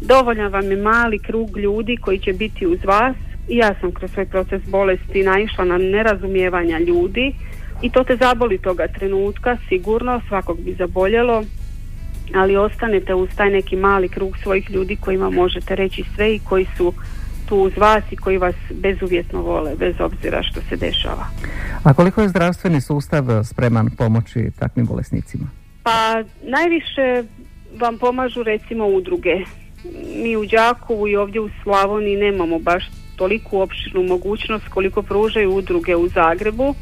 Dovoljan 0.00 0.52
vam 0.52 0.70
je 0.70 0.76
mali 0.76 1.18
krug 1.18 1.58
ljudi 1.58 1.96
koji 1.96 2.18
će 2.18 2.32
biti 2.32 2.66
uz 2.66 2.78
vas 2.84 3.16
i 3.48 3.56
ja 3.56 3.74
sam 3.80 3.92
kroz 3.92 4.10
svoj 4.10 4.26
proces 4.26 4.62
bolesti 4.66 5.22
naišla 5.22 5.64
na 5.64 5.78
nerazumijevanja 5.78 6.78
ljudi 6.78 7.34
i 7.82 7.90
to 7.90 8.04
te 8.04 8.16
zaboli 8.16 8.58
toga 8.58 8.88
trenutka, 8.88 9.56
sigurno 9.68 10.20
svakog 10.28 10.60
bi 10.60 10.74
zaboljelo, 10.74 11.44
ali 12.34 12.56
ostanete 12.56 13.14
uz 13.14 13.28
taj 13.36 13.50
neki 13.50 13.76
mali 13.76 14.08
krug 14.08 14.36
svojih 14.42 14.70
ljudi 14.70 14.96
kojima 14.96 15.30
možete 15.30 15.76
reći 15.76 16.04
sve 16.14 16.34
i 16.34 16.40
koji 16.48 16.66
su 16.76 16.92
tu 17.48 17.56
uz 17.56 17.72
vas 17.76 18.04
i 18.10 18.16
koji 18.16 18.38
vas 18.38 18.54
bezuvjetno 18.70 19.42
vole, 19.42 19.74
bez 19.76 19.94
obzira 20.00 20.42
što 20.42 20.60
se 20.68 20.76
dešava. 20.76 21.26
A 21.84 21.94
koliko 21.94 22.22
je 22.22 22.28
zdravstveni 22.28 22.80
sustav 22.80 23.24
spreman 23.44 23.90
pomoći 23.98 24.50
takvim 24.58 24.86
bolesnicima? 24.86 25.46
Pa 25.82 26.22
najviše 26.42 27.24
vam 27.78 27.98
pomažu 27.98 28.42
recimo 28.42 28.86
udruge. 28.86 29.44
Mi 30.22 30.36
u 30.36 30.46
Đakovu 30.46 31.08
i 31.08 31.16
ovdje 31.16 31.40
u 31.40 31.50
Slavoniji 31.62 32.16
nemamo 32.16 32.58
baš 32.58 32.90
toliku 33.16 33.60
opširnu 33.60 34.02
mogućnost 34.02 34.68
koliko 34.68 35.02
pružaju 35.02 35.54
udruge 35.54 35.96
u 35.96 36.08
Zagrebu 36.08 36.74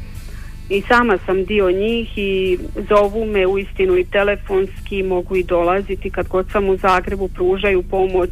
i 0.69 0.81
sama 0.81 1.17
sam 1.25 1.45
dio 1.45 1.71
njih 1.71 2.17
i 2.17 2.57
zovu 2.89 3.25
me 3.25 3.47
u 3.47 3.57
istinu 3.59 3.97
i 3.97 4.05
telefonski 4.05 5.03
mogu 5.03 5.35
i 5.35 5.43
dolaziti 5.43 6.09
kad 6.09 6.27
god 6.27 6.51
sam 6.51 6.69
u 6.69 6.77
Zagrebu 6.77 7.27
pružaju 7.27 7.83
pomoć 7.83 8.29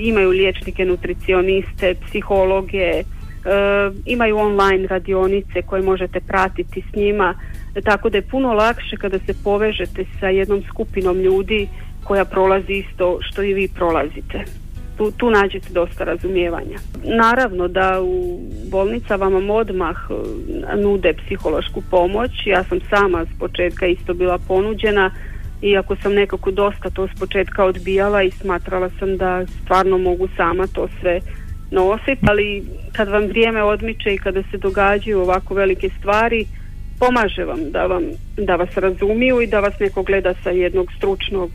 imaju 0.00 0.30
liječnike, 0.30 0.84
nutricioniste, 0.84 1.94
psihologe 2.06 2.90
e, 2.90 3.02
imaju 4.06 4.36
online 4.36 4.86
radionice 4.86 5.62
koje 5.66 5.82
možete 5.82 6.20
pratiti 6.20 6.82
s 6.90 6.96
njima 6.96 7.34
tako 7.84 8.10
da 8.10 8.18
je 8.18 8.22
puno 8.22 8.52
lakše 8.52 8.96
kada 8.96 9.18
se 9.18 9.34
povežete 9.44 10.04
sa 10.20 10.28
jednom 10.28 10.62
skupinom 10.68 11.20
ljudi 11.20 11.68
koja 12.04 12.24
prolazi 12.24 12.72
isto 12.72 13.18
što 13.22 13.42
i 13.42 13.54
vi 13.54 13.68
prolazite 13.68 14.44
tu, 15.00 15.10
tu 15.10 15.30
nađete 15.30 15.72
dosta 15.72 16.04
razumijevanja. 16.04 16.78
Naravno 17.04 17.68
da 17.68 18.00
u 18.02 18.40
bolnicama 18.70 19.28
vam 19.28 19.50
odmah 19.50 19.96
e, 20.10 20.76
nude 20.76 21.12
psihološku 21.12 21.82
pomoć. 21.90 22.30
Ja 22.46 22.64
sam 22.64 22.78
sama 22.90 23.24
s 23.24 23.38
početka 23.38 23.86
isto 23.86 24.14
bila 24.14 24.38
ponuđena 24.38 25.10
iako 25.62 25.96
sam 26.02 26.14
nekako 26.14 26.50
dosta 26.50 26.90
to 26.90 27.08
s 27.08 27.20
početka 27.20 27.64
odbijala 27.64 28.22
i 28.22 28.30
smatrala 28.30 28.90
sam 28.98 29.16
da 29.16 29.46
stvarno 29.46 29.98
mogu 29.98 30.28
sama 30.36 30.66
to 30.66 30.88
sve 31.00 31.20
nositi, 31.70 32.26
ali 32.28 32.62
kad 32.92 33.08
vam 33.08 33.26
vrijeme 33.26 33.62
odmiče 33.62 34.14
i 34.14 34.18
kada 34.18 34.42
se 34.42 34.58
događaju 34.58 35.20
ovako 35.20 35.54
velike 35.54 35.90
stvari, 35.98 36.46
pomaže 36.98 37.44
vam 37.44 37.70
da, 37.70 37.86
vam 37.86 38.02
da 38.36 38.56
vas 38.56 38.76
razumiju 38.76 39.40
i 39.40 39.46
da 39.46 39.60
vas 39.60 39.78
neko 39.80 40.02
gleda 40.02 40.34
sa 40.42 40.50
jednog 40.50 40.92
stručnog 40.96 41.50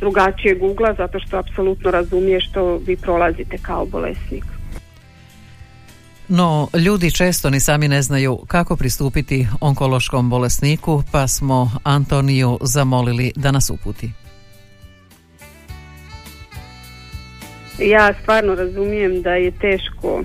drugačijeg 0.00 0.62
ugla 0.62 0.94
zato 0.94 1.20
što 1.20 1.36
apsolutno 1.36 1.90
razumije 1.90 2.40
što 2.40 2.76
vi 2.86 2.96
prolazite 2.96 3.58
kao 3.62 3.86
bolesnik. 3.86 4.53
No, 6.28 6.68
ljudi 6.84 7.10
često 7.10 7.50
ni 7.50 7.60
sami 7.60 7.88
ne 7.88 8.02
znaju 8.02 8.38
kako 8.46 8.76
pristupiti 8.76 9.46
onkološkom 9.60 10.30
bolesniku, 10.30 11.02
pa 11.12 11.28
smo 11.28 11.70
Antoniju 11.82 12.58
zamolili 12.62 13.32
da 13.36 13.50
nas 13.50 13.70
uputi. 13.70 14.10
Ja 17.78 18.14
stvarno 18.22 18.54
razumijem 18.54 19.22
da 19.22 19.30
je 19.30 19.50
teško 19.50 20.22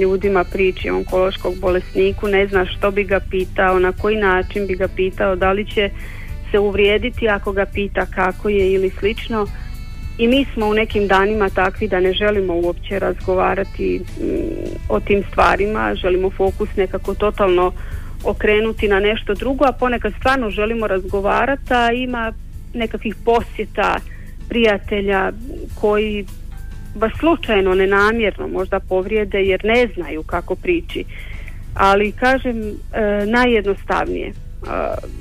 ljudima 0.00 0.44
prići 0.44 0.90
onkološkog 0.90 1.54
bolesniku, 1.56 2.28
ne 2.28 2.46
zna 2.46 2.66
što 2.66 2.90
bi 2.90 3.04
ga 3.04 3.20
pitao, 3.30 3.78
na 3.78 3.92
koji 3.92 4.16
način 4.16 4.66
bi 4.66 4.74
ga 4.74 4.88
pitao, 4.88 5.36
da 5.36 5.52
li 5.52 5.66
će 5.66 5.90
se 6.50 6.58
uvrijediti 6.58 7.28
ako 7.28 7.52
ga 7.52 7.66
pita 7.66 8.06
kako 8.06 8.48
je 8.48 8.72
ili 8.72 8.90
slično 8.98 9.46
i 10.20 10.28
mi 10.28 10.46
smo 10.54 10.66
u 10.66 10.74
nekim 10.74 11.06
danima 11.08 11.48
takvi 11.48 11.88
da 11.88 12.00
ne 12.00 12.12
želimo 12.12 12.54
uopće 12.54 12.98
razgovarati 12.98 14.00
mm, 14.00 14.24
o 14.88 15.00
tim 15.00 15.22
stvarima, 15.30 15.94
želimo 15.94 16.30
fokus 16.30 16.68
nekako 16.76 17.14
totalno 17.14 17.72
okrenuti 18.24 18.88
na 18.88 19.00
nešto 19.00 19.34
drugo, 19.34 19.64
a 19.64 19.72
ponekad 19.72 20.12
stvarno 20.18 20.50
želimo 20.50 20.86
razgovarati, 20.86 21.74
a 21.74 21.92
ima 21.92 22.32
nekakvih 22.74 23.14
posjeta 23.24 23.96
prijatelja 24.48 25.32
koji 25.80 26.26
vas 26.94 27.12
slučajno, 27.18 27.74
nenamjerno 27.74 28.48
možda 28.48 28.80
povrijede 28.80 29.38
jer 29.38 29.64
ne 29.64 29.88
znaju 29.94 30.22
kako 30.22 30.54
prići. 30.54 31.04
Ali 31.74 32.12
kažem, 32.12 32.58
e, 32.60 32.72
najjednostavnije 33.26 34.32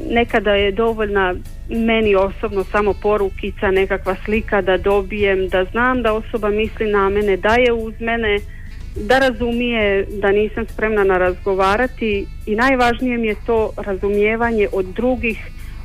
nekada 0.09 0.51
je 0.51 0.71
dovoljna 0.71 1.35
meni 1.69 2.15
osobno 2.15 2.63
samo 2.63 2.93
porukica, 3.01 3.71
nekakva 3.71 4.15
slika 4.25 4.61
da 4.61 4.77
dobijem, 4.77 5.47
da 5.47 5.65
znam 5.71 6.01
da 6.01 6.13
osoba 6.13 6.49
misli 6.49 6.91
na 6.91 7.09
mene, 7.09 7.37
da 7.37 7.55
je 7.55 7.73
uz 7.73 7.93
mene, 7.99 8.39
da 8.95 9.19
razumije 9.19 10.05
da 10.21 10.31
nisam 10.31 10.65
spremna 10.65 11.03
na 11.03 11.17
razgovarati 11.17 12.25
i 12.45 12.55
najvažnije 12.55 13.17
mi 13.17 13.27
je 13.27 13.35
to 13.45 13.71
razumijevanje 13.77 14.67
od 14.71 14.85
drugih 14.85 15.37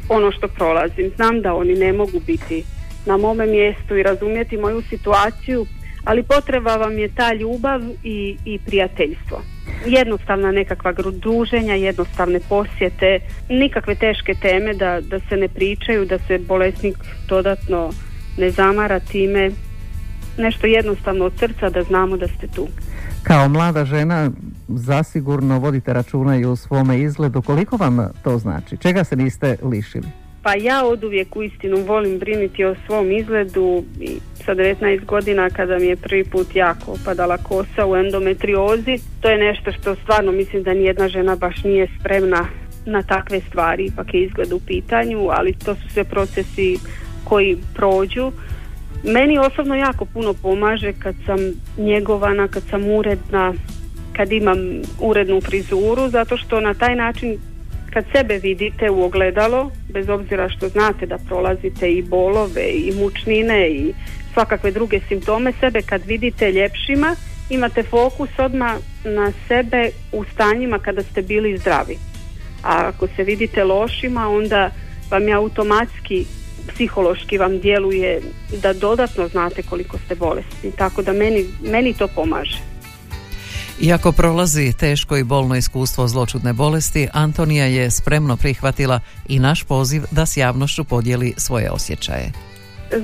ono 0.08 0.32
što 0.32 0.48
prolazim. 0.48 1.10
Znam 1.16 1.40
da 1.40 1.54
oni 1.54 1.74
ne 1.74 1.92
mogu 1.92 2.20
biti 2.26 2.64
na 3.06 3.16
mome 3.16 3.46
mjestu 3.46 3.96
i 3.96 4.02
razumjeti 4.02 4.56
moju 4.56 4.82
situaciju, 4.90 5.66
ali 6.04 6.22
potreba 6.22 6.76
vam 6.76 6.98
je 6.98 7.14
ta 7.14 7.34
ljubav 7.34 7.80
i, 8.04 8.36
i 8.44 8.58
prijateljstvo 8.66 9.53
jednostavna 9.86 10.52
nekakva 10.52 10.92
druženja, 11.12 11.74
jednostavne 11.74 12.40
posjete, 12.48 13.20
nikakve 13.48 13.94
teške 13.94 14.34
teme 14.34 14.74
da, 14.74 15.00
da 15.00 15.20
se 15.28 15.36
ne 15.36 15.48
pričaju, 15.48 16.04
da 16.04 16.18
se 16.18 16.38
bolesnik 16.38 16.96
dodatno 17.28 17.90
ne 18.38 18.50
zamara 18.50 19.00
time, 19.00 19.50
nešto 20.38 20.66
jednostavno 20.66 21.24
od 21.24 21.32
srca 21.38 21.70
da 21.70 21.82
znamo 21.82 22.16
da 22.16 22.28
ste 22.28 22.46
tu. 22.46 22.68
Kao 23.22 23.48
mlada 23.48 23.84
žena 23.84 24.30
zasigurno 24.68 25.58
vodite 25.58 25.92
računa 25.92 26.36
i 26.36 26.44
u 26.44 26.56
svome 26.56 27.00
izgledu. 27.00 27.42
Koliko 27.42 27.76
vam 27.76 28.08
to 28.22 28.38
znači? 28.38 28.76
Čega 28.76 29.04
se 29.04 29.16
niste 29.16 29.56
lišili? 29.62 30.23
Pa 30.44 30.54
ja 30.54 30.84
od 30.86 31.04
uvijek 31.04 31.36
u 31.36 31.42
istinu 31.42 31.76
volim 31.76 32.18
briniti 32.18 32.64
o 32.64 32.74
svom 32.86 33.12
izgledu 33.12 33.84
i 34.00 34.08
sa 34.44 34.54
19 34.54 35.04
godina 35.04 35.50
kada 35.50 35.78
mi 35.78 35.86
je 35.86 35.96
prvi 35.96 36.24
put 36.24 36.56
jako 36.56 36.92
opadala 36.92 37.38
kosa 37.38 37.86
u 37.86 37.96
endometriozi. 37.96 38.98
To 39.20 39.28
je 39.28 39.38
nešto 39.38 39.72
što 39.72 39.94
stvarno 39.94 40.32
mislim 40.32 40.62
da 40.62 40.74
nijedna 40.74 41.08
žena 41.08 41.36
baš 41.36 41.64
nije 41.64 41.88
spremna 42.00 42.46
na 42.86 43.02
takve 43.02 43.40
stvari, 43.40 43.84
ipak 43.84 44.14
je 44.14 44.24
izgled 44.24 44.52
u 44.52 44.60
pitanju, 44.66 45.28
ali 45.30 45.54
to 45.64 45.74
su 45.74 45.88
sve 45.88 46.04
procesi 46.04 46.76
koji 47.24 47.56
prođu. 47.74 48.32
Meni 49.04 49.38
osobno 49.38 49.74
jako 49.74 50.04
puno 50.04 50.34
pomaže 50.42 50.92
kad 50.92 51.14
sam 51.26 51.38
njegovana, 51.78 52.48
kad 52.48 52.62
sam 52.70 52.90
uredna, 52.90 53.52
kad 54.16 54.32
imam 54.32 54.58
urednu 55.00 55.40
frizuru, 55.40 56.08
zato 56.08 56.36
što 56.36 56.60
na 56.60 56.74
taj 56.74 56.96
način 56.96 57.38
kad 57.94 58.04
sebe 58.12 58.38
vidite 58.38 58.90
u 58.90 59.04
ogledalo, 59.04 59.70
bez 59.88 60.08
obzira 60.08 60.48
što 60.48 60.68
znate 60.68 61.06
da 61.06 61.18
prolazite 61.18 61.92
i 61.92 62.02
bolove 62.02 62.68
i 62.70 62.92
mučnine 63.00 63.68
i 63.68 63.94
svakakve 64.32 64.70
druge 64.70 65.00
simptome, 65.08 65.52
sebe 65.60 65.82
kad 65.82 66.04
vidite 66.06 66.52
ljepšima, 66.52 67.16
imate 67.50 67.82
fokus 67.82 68.28
odmah 68.38 68.76
na 69.04 69.32
sebe 69.48 69.90
u 70.12 70.24
stanjima 70.24 70.78
kada 70.78 71.02
ste 71.02 71.22
bili 71.22 71.58
zdravi. 71.58 71.98
A 72.62 72.88
ako 72.88 73.08
se 73.16 73.22
vidite 73.22 73.64
lošima, 73.64 74.28
onda 74.28 74.70
vam 75.10 75.28
je 75.28 75.34
automatski 75.34 76.24
psihološki 76.68 77.38
vam 77.38 77.58
djeluje 77.58 78.20
da 78.62 78.72
dodatno 78.72 79.28
znate 79.28 79.62
koliko 79.62 79.98
ste 79.98 80.14
bolesni. 80.14 80.72
Tako 80.78 81.02
da 81.02 81.12
meni, 81.12 81.44
meni 81.62 81.94
to 81.94 82.08
pomaže. 82.08 82.73
Iako 83.80 84.12
prolazi 84.12 84.72
teško 84.72 85.16
i 85.16 85.24
bolno 85.24 85.56
iskustvo 85.56 86.08
zločudne 86.08 86.52
bolesti, 86.52 87.08
Antonija 87.12 87.64
je 87.64 87.90
spremno 87.90 88.36
prihvatila 88.36 89.00
i 89.28 89.38
naš 89.38 89.64
poziv 89.64 90.02
da 90.10 90.26
s 90.26 90.36
javnošću 90.36 90.84
podijeli 90.84 91.34
svoje 91.36 91.70
osjećaje. 91.70 92.32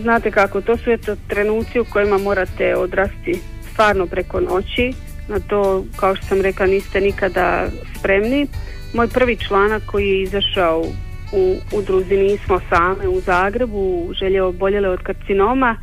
Znate 0.02 0.30
kako, 0.30 0.61
to 0.61 0.76
su 0.76 0.90
eto 0.90 1.16
trenuci 1.28 1.80
u 1.80 1.85
kojima 1.85 2.18
morate 2.18 2.76
odrasti 2.76 3.40
stvarno 3.72 4.06
preko 4.06 4.40
noći. 4.40 4.92
Na 5.28 5.40
to, 5.40 5.85
kao 5.96 6.16
što 6.16 6.26
sam 6.26 6.40
rekla, 6.40 6.66
niste 6.66 7.00
nikada 7.00 7.66
spremni. 7.98 8.46
Moj 8.94 9.09
prvi 9.09 9.37
članak 9.37 9.83
koji 9.87 10.09
je 10.09 10.22
izašao 10.22 10.85
u 11.33 11.56
udruzi 11.72 12.16
Nismo 12.16 12.61
same 12.68 13.09
u 13.09 13.20
Zagrebu, 13.20 14.11
želje 14.20 14.42
oboljele 14.42 14.88
od 14.88 15.02
karcinoma, 15.02 15.76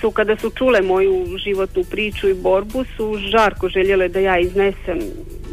su 0.00 0.10
kada 0.10 0.36
su 0.36 0.50
čule 0.50 0.82
moju 0.82 1.38
životnu 1.44 1.84
priču 1.90 2.28
i 2.28 2.34
borbu 2.34 2.84
su 2.96 3.18
žarko 3.18 3.68
željele 3.68 4.08
da 4.08 4.20
ja 4.20 4.38
iznesem 4.38 4.98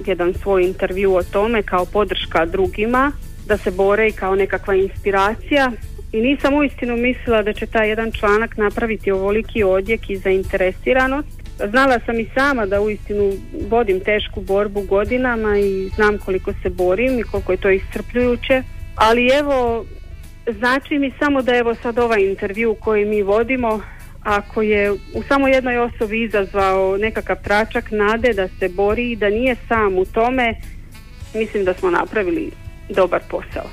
jedan 0.06 0.34
svoj 0.34 0.64
intervju 0.64 1.16
o 1.16 1.24
tome 1.24 1.64
kao 1.64 1.86
podrška 1.86 2.46
drugima, 2.46 3.12
da 3.48 3.58
se 3.58 3.72
bore 3.72 4.08
i 4.08 4.12
kao 4.12 4.36
nekakva 4.36 4.76
inspiracija 4.76 5.72
i 6.12 6.22
nisam 6.22 6.54
uistinu 6.54 6.98
mislila 6.98 7.42
da 7.42 7.54
će 7.54 7.66
taj 7.66 7.90
jedan 7.90 8.12
članak 8.12 8.58
napraviti 8.58 9.12
ovoliki 9.12 9.64
odjek 9.64 10.10
i 10.10 10.18
zainteresiranost. 10.18 11.28
Znala 11.70 12.00
sam 12.06 12.20
i 12.20 12.30
sama 12.36 12.66
da 12.66 12.82
uistinu 12.82 13.32
vodim 13.70 14.00
tešku 14.00 14.42
borbu 14.42 14.82
godinama 14.82 15.58
i 15.58 15.90
znam 15.96 16.18
koliko 16.18 16.54
se 16.64 16.70
borim 16.70 17.20
i 17.20 17.24
koliko 17.24 17.52
je 17.52 17.58
to 17.58 17.70
iscrpljujuće, 17.70 18.64
ali 18.96 19.30
evo 19.40 19.86
znači 20.60 21.00
mi 21.00 21.12
samo 21.20 21.42
da 21.42 21.56
evo 21.56 21.76
sad 21.76 22.00
ovaj 22.00 22.22
intervju 22.22 22.76
koji 22.80 23.06
mi 23.06 23.22
vodimo 23.22 23.82
ako 24.26 24.62
je 24.62 24.92
u 24.92 25.24
samo 25.28 25.48
jednoj 25.48 25.78
osobi 25.78 26.24
izazvao 26.24 26.98
nekakav 26.98 27.44
tračak 27.44 27.92
nade 27.92 28.34
da 28.34 28.48
se 28.60 28.70
bori 28.70 29.12
i 29.12 29.16
da 29.16 29.30
nije 29.30 29.56
sam 29.68 29.98
u 29.98 30.06
tome, 30.06 30.56
mislim 31.34 31.66
da 31.66 31.74
smo 31.74 31.92
napravili 31.92 32.52
dobar 32.90 33.22
posao. 33.30 33.70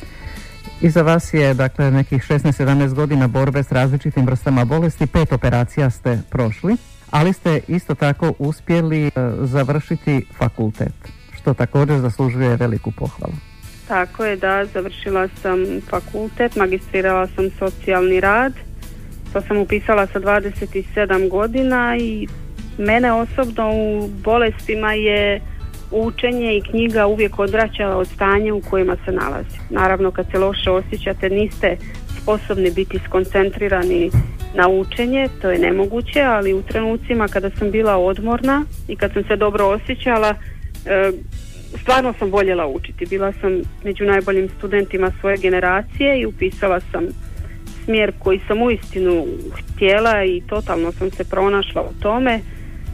Iza 0.80 1.02
vas 1.02 1.34
je 1.34 1.54
dakle 1.54 1.90
nekih 1.90 2.22
16-17 2.22 2.94
godina 2.94 3.28
borbe 3.28 3.62
s 3.62 3.72
različitim 3.72 4.26
vrstama 4.26 4.64
bolesti, 4.64 5.06
pet 5.06 5.32
operacija 5.32 5.90
ste 5.90 6.18
prošli, 6.30 6.76
ali 7.10 7.32
ste 7.32 7.60
isto 7.68 7.94
tako 7.94 8.34
uspjeli 8.38 9.06
e, 9.06 9.10
završiti 9.42 10.26
fakultet, 10.38 10.94
što 11.34 11.54
također 11.54 11.98
zaslužuje 11.98 12.56
veliku 12.56 12.92
pohvalu. 12.92 13.34
Tako 13.88 14.24
je 14.24 14.36
da, 14.36 14.64
završila 14.64 15.28
sam 15.42 15.58
fakultet, 15.90 16.56
magistrirala 16.56 17.26
sam 17.26 17.50
socijalni 17.58 18.20
rad, 18.20 18.52
to 19.32 19.40
sam 19.40 19.58
upisala 19.58 20.06
sa 20.06 20.20
27 20.20 21.28
godina 21.28 21.96
i 21.96 22.26
mene 22.78 23.12
osobno 23.12 23.70
u 23.74 24.08
bolestima 24.08 24.92
je 24.92 25.40
učenje 25.90 26.56
i 26.56 26.62
knjiga 26.70 27.06
uvijek 27.06 27.38
odvraćala 27.38 27.96
od 27.96 28.08
stanja 28.08 28.54
u 28.54 28.60
kojima 28.60 28.96
se 29.04 29.12
nalazi. 29.12 29.58
Naravno 29.70 30.10
kad 30.10 30.26
se 30.30 30.38
loše 30.38 30.70
osjećate 30.70 31.30
niste 31.30 31.76
sposobni 32.22 32.70
biti 32.70 32.98
skoncentrirani 33.08 34.10
na 34.54 34.68
učenje, 34.68 35.28
to 35.42 35.50
je 35.50 35.58
nemoguće, 35.58 36.22
ali 36.22 36.54
u 36.54 36.62
trenucima 36.62 37.28
kada 37.28 37.50
sam 37.50 37.70
bila 37.70 37.96
odmorna 37.96 38.64
i 38.88 38.96
kad 38.96 39.12
sam 39.12 39.24
se 39.24 39.36
dobro 39.36 39.66
osjećala, 39.66 40.34
e, 40.86 41.12
stvarno 41.82 42.14
sam 42.18 42.30
voljela 42.30 42.66
učiti. 42.66 43.06
Bila 43.06 43.32
sam 43.32 43.60
među 43.84 44.04
najboljim 44.04 44.48
studentima 44.58 45.12
svoje 45.20 45.36
generacije 45.36 46.20
i 46.20 46.26
upisala 46.26 46.80
sam 46.80 47.06
smjer 47.84 48.12
koji 48.18 48.40
sam 48.46 48.62
uistinu 48.62 49.26
htjela 49.52 50.24
i 50.24 50.42
totalno 50.48 50.92
sam 50.92 51.10
se 51.10 51.24
pronašla 51.24 51.82
u 51.82 52.02
tome, 52.02 52.40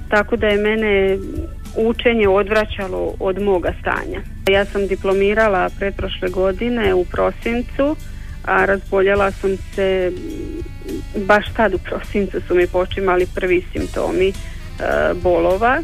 tako 0.08 0.36
da 0.36 0.46
je 0.46 0.58
mene 0.58 1.18
učenje 1.76 2.28
odvraćalo 2.28 3.14
od 3.20 3.42
moga 3.42 3.72
stanja. 3.80 4.20
Ja 4.50 4.64
sam 4.64 4.86
diplomirala 4.86 5.70
pretprošle 5.78 6.28
godine 6.28 6.94
u 6.94 7.04
prosincu, 7.04 7.96
a 8.44 8.64
razboljela 8.64 9.30
sam 9.30 9.56
se 9.74 10.12
baš 11.26 11.46
tad 11.56 11.74
u 11.74 11.78
prosincu 11.78 12.40
su 12.48 12.54
mi 12.54 12.66
počimali 12.66 13.26
prvi 13.34 13.64
simptomi 13.72 14.28
e, 14.28 14.34
bolova 15.22 15.82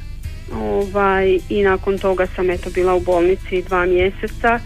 ovaj, 0.52 1.38
i 1.48 1.62
nakon 1.62 1.98
toga 1.98 2.26
sam 2.26 2.50
eto 2.50 2.70
bila 2.74 2.94
u 2.94 3.00
bolnici 3.00 3.62
dva 3.62 3.86
mjeseca 3.86 4.58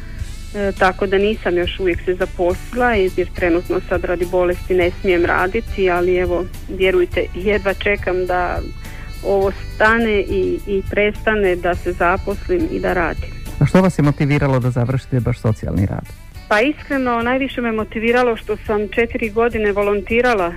e, 0.54 0.72
tako 0.78 1.06
da 1.06 1.18
nisam 1.18 1.56
još 1.56 1.80
uvijek 1.80 1.98
se 2.04 2.14
zaposlila 2.14 2.94
jer 2.94 3.28
trenutno 3.34 3.80
sad 3.88 4.04
radi 4.04 4.26
bolesti 4.30 4.74
ne 4.74 4.90
smijem 5.00 5.24
raditi 5.24 5.90
ali 5.90 6.16
evo 6.16 6.44
vjerujte 6.68 7.26
jedva 7.34 7.74
čekam 7.74 8.26
da 8.26 8.58
ovo 9.24 9.52
stane 9.74 10.20
i, 10.20 10.58
i 10.66 10.82
prestane 10.90 11.56
da 11.56 11.74
se 11.74 11.92
zaposlim 11.92 12.68
i 12.72 12.80
da 12.80 12.92
radim. 12.92 13.30
A 13.61 13.66
što 13.66 13.80
vas 13.80 13.98
je 13.98 14.02
motiviralo 14.02 14.58
da 14.58 14.70
završite 14.70 15.20
baš 15.20 15.38
socijalni 15.38 15.87
rad? 15.87 16.06
Pa 16.48 16.61
iskreno 16.61 17.22
najviše 17.22 17.61
me 17.61 17.72
motiviralo 17.72 18.37
što 18.37 18.56
sam 18.56 18.88
četiri 18.88 19.30
godine 19.30 19.72
volontirala 19.72 20.52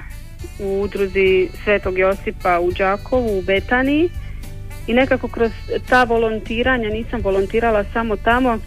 u 0.59 0.81
udruzi 0.81 1.49
Svetog 1.63 1.97
Josipa 1.97 2.59
u 2.59 2.71
Đakovu 2.71 3.39
u 3.39 3.41
Betaniji 3.41 4.09
i 4.87 4.93
nekako 4.93 5.27
kroz 5.27 5.51
ta 5.89 6.03
volontiranja 6.03 6.89
nisam 6.89 7.21
volontirala 7.21 7.83
samo 7.93 8.15
tamo 8.15 8.57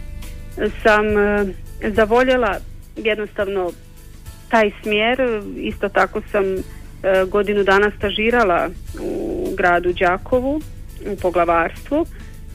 sam 0.83 1.17
e, 1.17 1.45
zavoljela 1.89 2.57
jednostavno 2.95 3.71
taj 4.49 4.71
smjer 4.81 5.41
isto 5.57 5.89
tako 5.89 6.21
sam 6.31 6.43
e, 6.55 6.61
godinu 7.27 7.63
dana 7.63 7.91
stažirala 7.97 8.69
u 9.01 9.49
gradu 9.57 9.93
Đakovu 9.93 10.61
u 11.11 11.15
poglavarstvu 11.21 12.05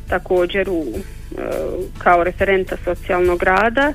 također 0.08 0.68
u, 0.68 0.84
e, 0.88 1.42
kao 1.98 2.24
referenta 2.24 2.76
socijalnog 2.84 3.42
rada 3.42 3.92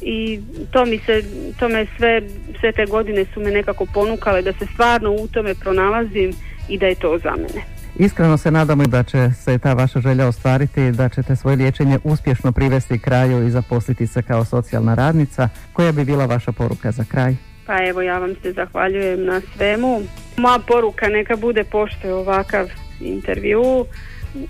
i 0.00 0.40
to 0.70 0.84
mi 0.84 0.98
se, 0.98 1.22
to 1.58 1.68
me 1.68 1.86
sve, 1.96 2.22
sve 2.60 2.72
te 2.72 2.86
godine 2.86 3.24
su 3.34 3.40
me 3.40 3.50
nekako 3.50 3.86
ponukale 3.94 4.42
da 4.42 4.52
se 4.52 4.66
stvarno 4.74 5.10
u 5.12 5.28
tome 5.28 5.54
pronalazim 5.54 6.32
i 6.68 6.78
da 6.78 6.86
je 6.86 6.94
to 6.94 7.18
za 7.18 7.30
mene. 7.30 7.77
Iskreno 7.96 8.36
se 8.36 8.50
nadamo 8.50 8.86
da 8.86 9.02
će 9.02 9.30
se 9.44 9.58
ta 9.58 9.72
vaša 9.72 10.00
želja 10.00 10.26
ostvariti 10.26 10.90
da 10.90 11.08
ćete 11.08 11.36
svoje 11.36 11.56
liječenje 11.56 11.98
uspješno 12.04 12.52
privesti 12.52 12.98
kraju 12.98 13.46
i 13.46 13.50
zaposliti 13.50 14.06
se 14.06 14.22
kao 14.22 14.44
socijalna 14.44 14.94
radnica. 14.94 15.48
Koja 15.72 15.92
bi 15.92 16.04
bila 16.04 16.26
vaša 16.26 16.52
poruka 16.52 16.90
za 16.90 17.04
kraj? 17.04 17.34
Pa 17.66 17.84
evo 17.88 18.02
ja 18.02 18.18
vam 18.18 18.34
se 18.42 18.52
zahvaljujem 18.52 19.24
na 19.24 19.40
svemu. 19.56 20.02
Moja 20.36 20.58
poruka 20.66 21.08
neka 21.08 21.36
bude 21.36 21.64
pošto 21.64 22.08
je 22.08 22.14
ovakav 22.14 22.66
intervju. 23.00 23.84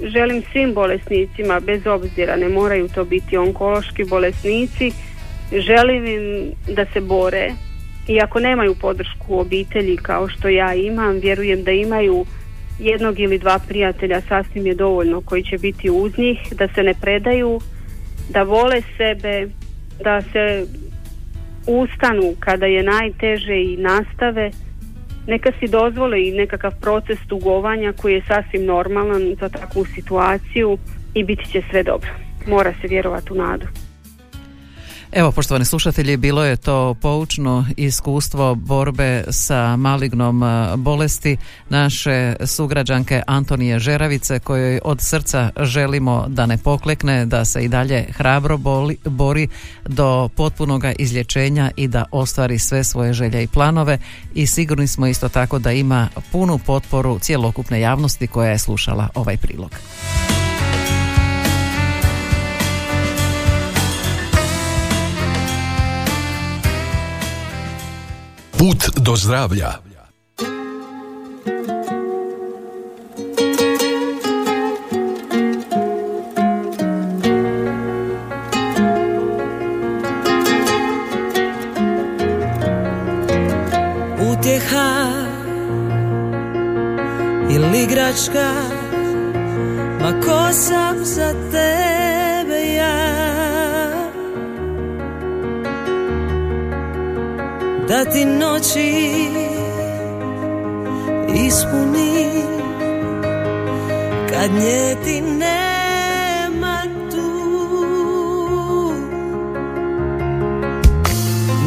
Želim 0.01 0.42
svim 0.53 0.74
bolesnicima, 0.74 1.61
bez 1.61 1.87
obzira 1.87 2.37
ne 2.37 2.48
moraju 2.48 2.88
to 2.88 3.05
biti 3.05 3.37
onkološki 3.37 4.05
bolesnici, 4.05 4.92
želim 5.53 6.07
im 6.07 6.53
da 6.74 6.87
se 6.92 7.01
bore 7.01 7.53
i 8.09 8.20
ako 8.20 8.40
nemaju 8.40 8.74
podršku 8.74 9.40
obitelji 9.40 9.96
kao 9.96 10.29
što 10.29 10.48
ja 10.48 10.74
imam, 10.74 11.18
vjerujem 11.20 11.64
da 11.64 11.70
imaju 11.70 12.27
jednog 12.78 13.20
ili 13.20 13.38
dva 13.38 13.58
prijatelja 13.68 14.20
sasvim 14.20 14.66
je 14.66 14.74
dovoljno 14.74 15.20
koji 15.20 15.42
će 15.42 15.58
biti 15.58 15.90
uz 15.90 16.18
njih, 16.18 16.38
da 16.50 16.68
se 16.68 16.82
ne 16.82 16.94
predaju, 17.00 17.60
da 18.30 18.42
vole 18.42 18.82
sebe, 18.96 19.48
da 20.04 20.22
se 20.22 20.66
ustanu 21.66 22.34
kada 22.40 22.66
je 22.66 22.82
najteže 22.82 23.62
i 23.62 23.76
nastave, 23.76 24.50
neka 25.26 25.52
si 25.60 25.68
dozvole 25.68 26.22
i 26.22 26.32
nekakav 26.32 26.72
proces 26.80 27.18
tugovanja 27.28 27.92
koji 27.92 28.14
je 28.14 28.22
sasvim 28.28 28.64
normalan 28.64 29.36
za 29.40 29.48
takvu 29.48 29.84
situaciju 29.84 30.78
i 31.14 31.24
biti 31.24 31.50
će 31.50 31.62
sve 31.70 31.82
dobro. 31.82 32.10
Mora 32.46 32.72
se 32.80 32.88
vjerovati 32.88 33.32
u 33.32 33.36
nadu. 33.36 33.66
Evo, 35.12 35.33
poštovani 35.33 35.64
slušatelji, 35.64 36.16
bilo 36.16 36.44
je 36.44 36.57
to 36.57 36.94
poučno 36.94 37.66
iskustvo 37.77 38.55
borbe 38.55 39.25
sa 39.31 39.77
malignom 39.77 40.42
bolesti 40.77 41.37
naše 41.68 42.37
sugrađanke 42.47 43.23
Antonije 43.27 43.79
Žeravice 43.79 44.38
kojoj 44.38 44.81
od 44.85 45.01
srca 45.01 45.51
želimo 45.61 46.25
da 46.29 46.47
ne 46.47 46.59
poklekne, 46.59 47.27
da 47.27 47.44
se 47.44 47.64
i 47.64 47.68
dalje 47.68 48.07
hrabro 48.11 48.57
boli, 48.57 48.97
bori 49.05 49.49
do 49.87 50.29
potpunoga 50.37 50.92
izlječenja 50.99 51.71
i 51.77 51.88
da 51.88 52.05
ostvari 52.12 52.59
sve 52.59 52.85
svoje 52.85 53.12
želje 53.12 53.42
i 53.42 53.47
planove 53.49 53.99
i 54.35 54.47
sigurni 54.47 54.87
smo 54.87 55.07
isto 55.07 55.29
tako 55.29 55.59
da 55.59 55.73
ima 55.73 56.09
punu 56.33 56.59
potporu 56.59 57.18
cjelokupne 57.18 57.81
javnosti 57.81 58.27
koja 58.27 58.51
je 58.51 58.59
slušala 58.59 59.09
ovaj 59.14 59.37
prilog. 59.37 59.71
Do 69.09 69.16
zdravlja. 69.16 69.73
Utjeha 84.33 85.09
ili 87.51 87.83
igračka 87.83 88.53
Ma 90.01 90.21
ko 90.21 90.53
sam 90.53 91.05
za 91.05 91.33
tebe 91.33 91.88
da 97.88 98.05
ti 98.05 98.24
noći 98.24 99.14
ispuni. 101.46 102.42
Kad 104.31 104.51
nje 104.51 104.96
ti 105.05 105.20
nema 105.20 106.83
tu. 107.11 107.59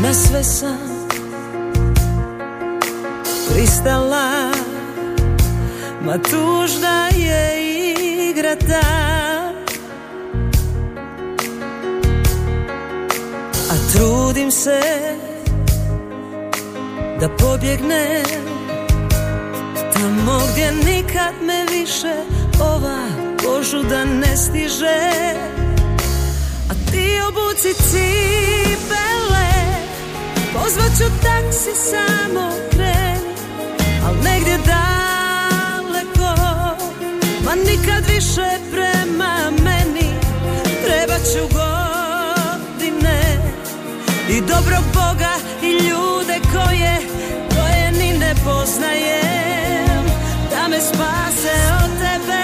Na 0.04 0.14
sve 0.14 0.44
sam 0.44 0.92
pristala 3.50 4.52
Ma 6.06 6.18
tužna 6.18 7.10
je 7.16 7.58
igra 8.30 8.56
ta. 8.56 9.12
A 13.70 13.92
trudim 13.94 14.52
se 14.52 15.11
Da 17.22 17.30
pobjegnem 17.30 18.26
Tamo 19.94 20.42
gdje 20.52 20.72
nikad 20.72 21.34
me 21.42 21.66
više 21.72 22.14
Ova 22.60 23.08
požuda 23.44 24.06
ne 24.06 24.38
stiže. 24.38 25.00
A 26.70 26.74
ti 26.92 27.20
obuci 27.28 27.74
cipele 27.74 29.52
Pozvat 30.54 30.98
ću 30.98 31.04
taksi 31.24 31.72
samo 31.90 32.52
kreni 32.72 33.34
Al 34.08 34.14
negdje 34.24 34.58
daleko 34.58 36.42
Ma 37.46 37.56
nikad 37.56 38.06
više 38.16 38.50
prema 38.72 39.52
meni. 39.64 40.10
Treba 40.86 41.16
ću 41.18 41.54
godine 41.54 41.71
I 44.38 44.42
dobrog 44.42 44.84
Boga 44.94 45.34
i 45.64 45.72
ljude 45.72 46.40
koje 46.54 46.98
Koje 47.56 47.92
ni 47.92 48.20
ne 48.20 48.36
poznajem. 48.46 50.06
Da 50.52 50.68
me 50.68 50.80
spase 50.82 51.54
od 51.84 51.92
tebe. 52.00 52.44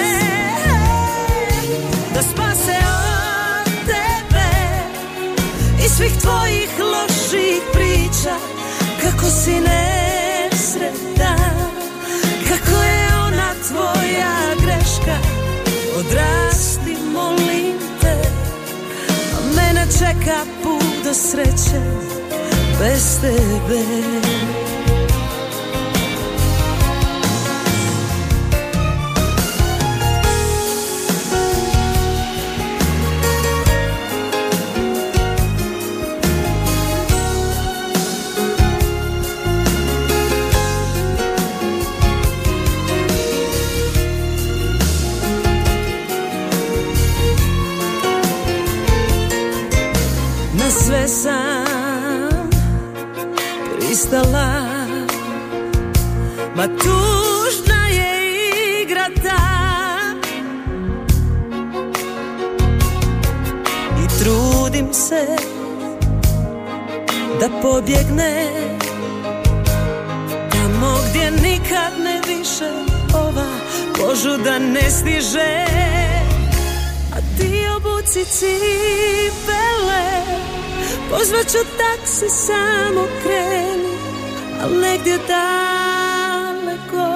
Da 2.14 2.22
spase 2.22 2.78
od 2.78 3.72
tebe. 3.86 4.50
I 5.86 5.90
svih 5.90 6.12
tvojih 6.22 6.70
loših 6.80 7.62
priča. 7.74 8.36
Kako 9.02 9.26
si 9.26 9.52
nesretan 9.52 10.58
Kako 12.48 12.84
je 12.84 13.08
ona 13.28 13.54
tvoja 13.68 14.56
greška. 14.62 15.18
Odrasti, 16.00 16.87
čeka 20.00 20.46
put 20.64 21.04
do 21.04 21.14
sreće 21.14 21.82
Bez 22.80 23.22
tebe 23.22 23.82
pobjegne. 67.88 68.52
Tamo 70.52 70.98
gdje 71.10 71.32
nikad 71.32 71.94
ne 72.04 72.22
više 72.28 72.70
Ova 73.14 73.48
požuda 74.00 74.60
ne 74.60 74.92
stiže. 74.92 75.66
A 77.14 77.18
ti 77.38 77.68
obuci 77.78 78.26
cipele 78.26 80.08
Pozvat 81.10 81.48
ću 81.52 81.58
taksi 81.78 82.30
samo 82.30 83.08
kreni 83.24 83.98
Al 84.64 84.80
negdje 84.80 85.18
daleko 85.28 87.08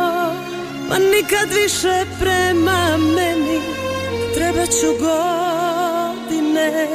Ma 0.90 0.98
nikad 0.98 1.50
više 1.64 2.06
prema 2.20 2.98
meni. 2.98 3.62
Treba 4.36 4.66
ću 4.66 4.88
godine 5.00 6.88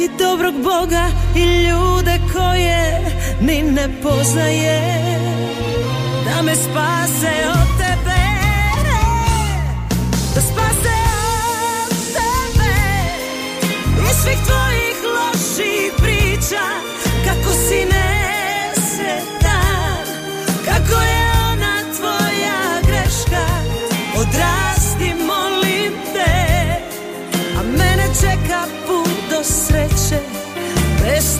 I 0.00 0.08
dobrog 0.18 0.54
Boga 0.54 1.06
i 1.36 1.68
ljude 1.68 2.20
koje 2.32 3.00
Ni 3.40 3.62
ne 3.62 3.88
poznaje. 4.02 4.80
Da 6.24 6.42
me 6.42 6.54
spase 6.54 7.32
od 7.50 7.69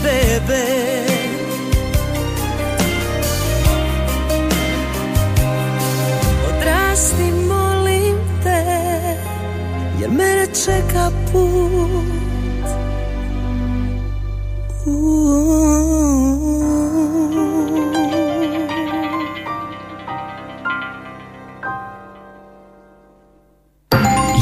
tebe 0.02 0.64
odrasti 6.48 7.32
molim 7.48 8.16
te 8.42 8.64
jer 10.00 10.10
mene 10.10 10.46
čeka 10.64 11.10
put 11.32 12.20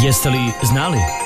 Jeste 0.02 0.30
li 0.30 0.52
znali? 0.62 1.17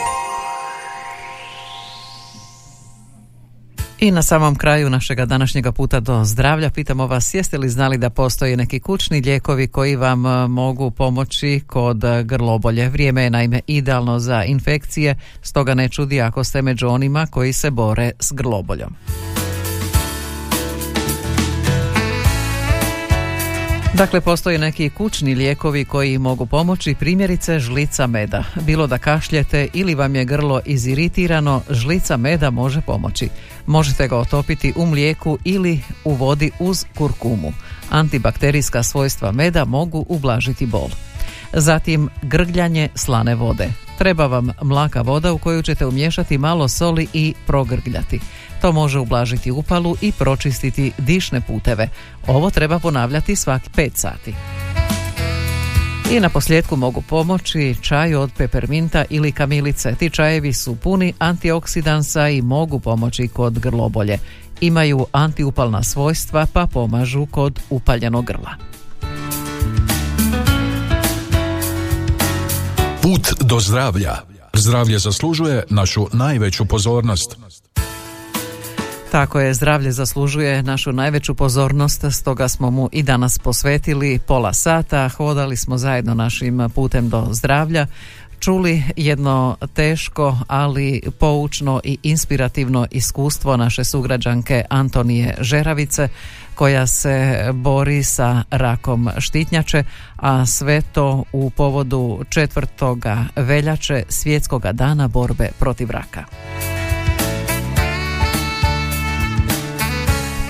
I 4.02 4.10
na 4.10 4.22
samom 4.22 4.54
kraju 4.54 4.90
našega 4.90 5.24
današnjega 5.26 5.72
puta 5.72 6.00
do 6.00 6.24
zdravlja 6.24 6.70
pitamo 6.70 7.06
vas 7.06 7.34
jeste 7.34 7.58
li 7.58 7.68
znali 7.68 7.98
da 7.98 8.10
postoje 8.10 8.56
neki 8.56 8.80
kućni 8.80 9.20
lijekovi 9.20 9.66
koji 9.66 9.96
vam 9.96 10.26
e, 10.26 10.48
mogu 10.48 10.90
pomoći 10.90 11.60
kod 11.66 12.04
e, 12.04 12.22
grlobolje. 12.22 12.88
Vrijeme 12.88 13.22
je 13.22 13.30
naime 13.30 13.60
idealno 13.66 14.18
za 14.18 14.44
infekcije, 14.44 15.14
stoga 15.42 15.74
ne 15.74 15.88
čudi 15.88 16.20
ako 16.20 16.44
ste 16.44 16.62
među 16.62 16.88
onima 16.88 17.26
koji 17.26 17.52
se 17.52 17.70
bore 17.70 18.10
s 18.20 18.32
grloboljom. 18.32 18.94
Dakle, 23.94 24.20
postoje 24.20 24.58
neki 24.58 24.90
kućni 24.90 25.34
lijekovi 25.34 25.84
koji 25.84 26.18
mogu 26.18 26.46
pomoći, 26.46 26.94
primjerice 26.94 27.58
žlica 27.58 28.06
meda. 28.06 28.44
Bilo 28.60 28.86
da 28.86 28.98
kašljete 28.98 29.68
ili 29.72 29.94
vam 29.94 30.14
je 30.14 30.24
grlo 30.24 30.60
iziritirano, 30.64 31.62
žlica 31.70 32.16
meda 32.16 32.50
može 32.50 32.80
pomoći. 32.80 33.28
Možete 33.66 34.08
ga 34.08 34.16
otopiti 34.16 34.72
u 34.76 34.86
mlijeku 34.86 35.38
ili 35.44 35.80
u 36.04 36.14
vodi 36.14 36.50
uz 36.58 36.84
kurkumu. 36.98 37.52
Antibakterijska 37.90 38.82
svojstva 38.82 39.32
meda 39.32 39.64
mogu 39.64 40.04
ublažiti 40.08 40.66
bol. 40.66 40.88
Zatim 41.52 42.08
grgljanje 42.22 42.88
slane 42.94 43.34
vode. 43.34 43.68
Treba 43.98 44.26
vam 44.26 44.50
mlaka 44.62 45.02
voda 45.02 45.32
u 45.32 45.38
koju 45.38 45.62
ćete 45.62 45.86
umiješati 45.86 46.38
malo 46.38 46.68
soli 46.68 47.06
i 47.12 47.34
progrgljati. 47.46 48.20
To 48.62 48.72
može 48.72 48.98
ublažiti 48.98 49.50
upalu 49.50 49.96
i 50.00 50.12
pročistiti 50.12 50.92
dišne 50.98 51.40
puteve. 51.40 51.88
Ovo 52.26 52.50
treba 52.50 52.78
ponavljati 52.78 53.36
svaki 53.36 53.70
5 53.76 53.90
sati. 53.94 54.34
I 56.10 56.20
na 56.20 56.28
posljedku 56.28 56.76
mogu 56.76 57.02
pomoći 57.02 57.76
čaj 57.80 58.14
od 58.14 58.30
peperminta 58.38 59.04
ili 59.10 59.32
kamilice. 59.32 59.94
Ti 59.94 60.10
čajevi 60.10 60.52
su 60.52 60.76
puni 60.76 61.12
antioksidansa 61.18 62.28
i 62.28 62.42
mogu 62.42 62.80
pomoći 62.80 63.28
kod 63.28 63.58
grlobolje. 63.58 64.18
Imaju 64.60 65.06
antiupalna 65.12 65.82
svojstva 65.82 66.46
pa 66.52 66.66
pomažu 66.66 67.26
kod 67.26 67.60
upaljenog 67.70 68.24
grla. 68.24 68.54
Put 73.02 73.32
do 73.40 73.60
zdravlja. 73.60 74.16
Zdravlje 74.54 74.98
zaslužuje 74.98 75.64
našu 75.70 76.06
najveću 76.12 76.64
pozornost. 76.64 77.36
Tako 79.12 79.40
je, 79.40 79.54
zdravlje 79.54 79.92
zaslužuje 79.92 80.62
našu 80.62 80.92
najveću 80.92 81.34
pozornost, 81.34 82.04
stoga 82.10 82.48
smo 82.48 82.70
mu 82.70 82.88
i 82.92 83.02
danas 83.02 83.38
posvetili 83.38 84.18
pola 84.18 84.52
sata, 84.52 85.08
hodali 85.08 85.56
smo 85.56 85.78
zajedno 85.78 86.14
našim 86.14 86.70
putem 86.74 87.08
do 87.08 87.26
zdravlja, 87.30 87.86
čuli 88.40 88.82
jedno 88.96 89.56
teško, 89.74 90.38
ali 90.48 91.02
poučno 91.18 91.80
i 91.84 91.98
inspirativno 92.02 92.86
iskustvo 92.90 93.56
naše 93.56 93.84
sugrađanke 93.84 94.64
Antonije 94.68 95.34
Žeravice 95.40 96.08
koja 96.54 96.86
se 96.86 97.44
bori 97.52 98.02
sa 98.02 98.42
rakom 98.50 99.10
štitnjače, 99.18 99.84
a 100.16 100.46
sve 100.46 100.82
to 100.92 101.24
u 101.32 101.50
povodu 101.50 102.24
četvrtoga 102.28 103.24
veljače 103.36 104.02
svjetskoga 104.08 104.72
dana 104.72 105.08
borbe 105.08 105.48
protiv 105.58 105.90
raka. 105.90 106.24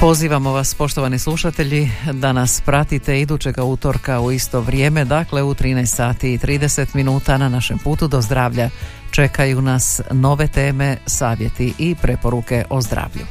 Pozivamo 0.03 0.53
vas, 0.53 0.75
poštovani 0.75 1.19
slušatelji, 1.19 1.91
da 2.12 2.33
nas 2.33 2.61
pratite 2.61 3.21
idućega 3.21 3.65
utorka 3.65 4.21
u 4.21 4.33
isto 4.33 4.61
vrijeme, 4.61 5.05
dakle 5.05 5.43
u 5.43 5.55
13 5.55 5.87
sati 5.87 6.33
i 6.33 6.38
30 6.38 6.87
minuta 6.95 7.38
na 7.38 7.49
našem 7.49 7.79
putu 7.79 8.09
do 8.09 8.21
zdravlja. 8.21 8.71
Čekaju 9.11 9.62
nas 9.62 10.01
nove 10.11 10.47
teme, 10.47 10.97
savjeti 11.07 11.75
i 11.79 11.95
preporuke 12.03 12.65
o 12.71 12.81
zdravlju. 12.81 13.27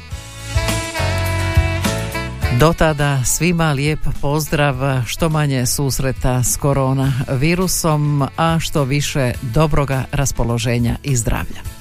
Do 2.59 2.73
tada 2.73 3.23
svima 3.23 3.71
lijep 3.71 3.99
pozdrav, 4.21 5.05
što 5.05 5.29
manje 5.29 5.65
susreta 5.65 6.43
s 6.43 6.57
korona 6.57 7.13
virusom, 7.29 8.27
a 8.37 8.59
što 8.59 8.83
više 8.83 9.31
dobroga 9.41 10.03
raspoloženja 10.11 10.95
i 11.03 11.15
zdravlja. 11.15 11.80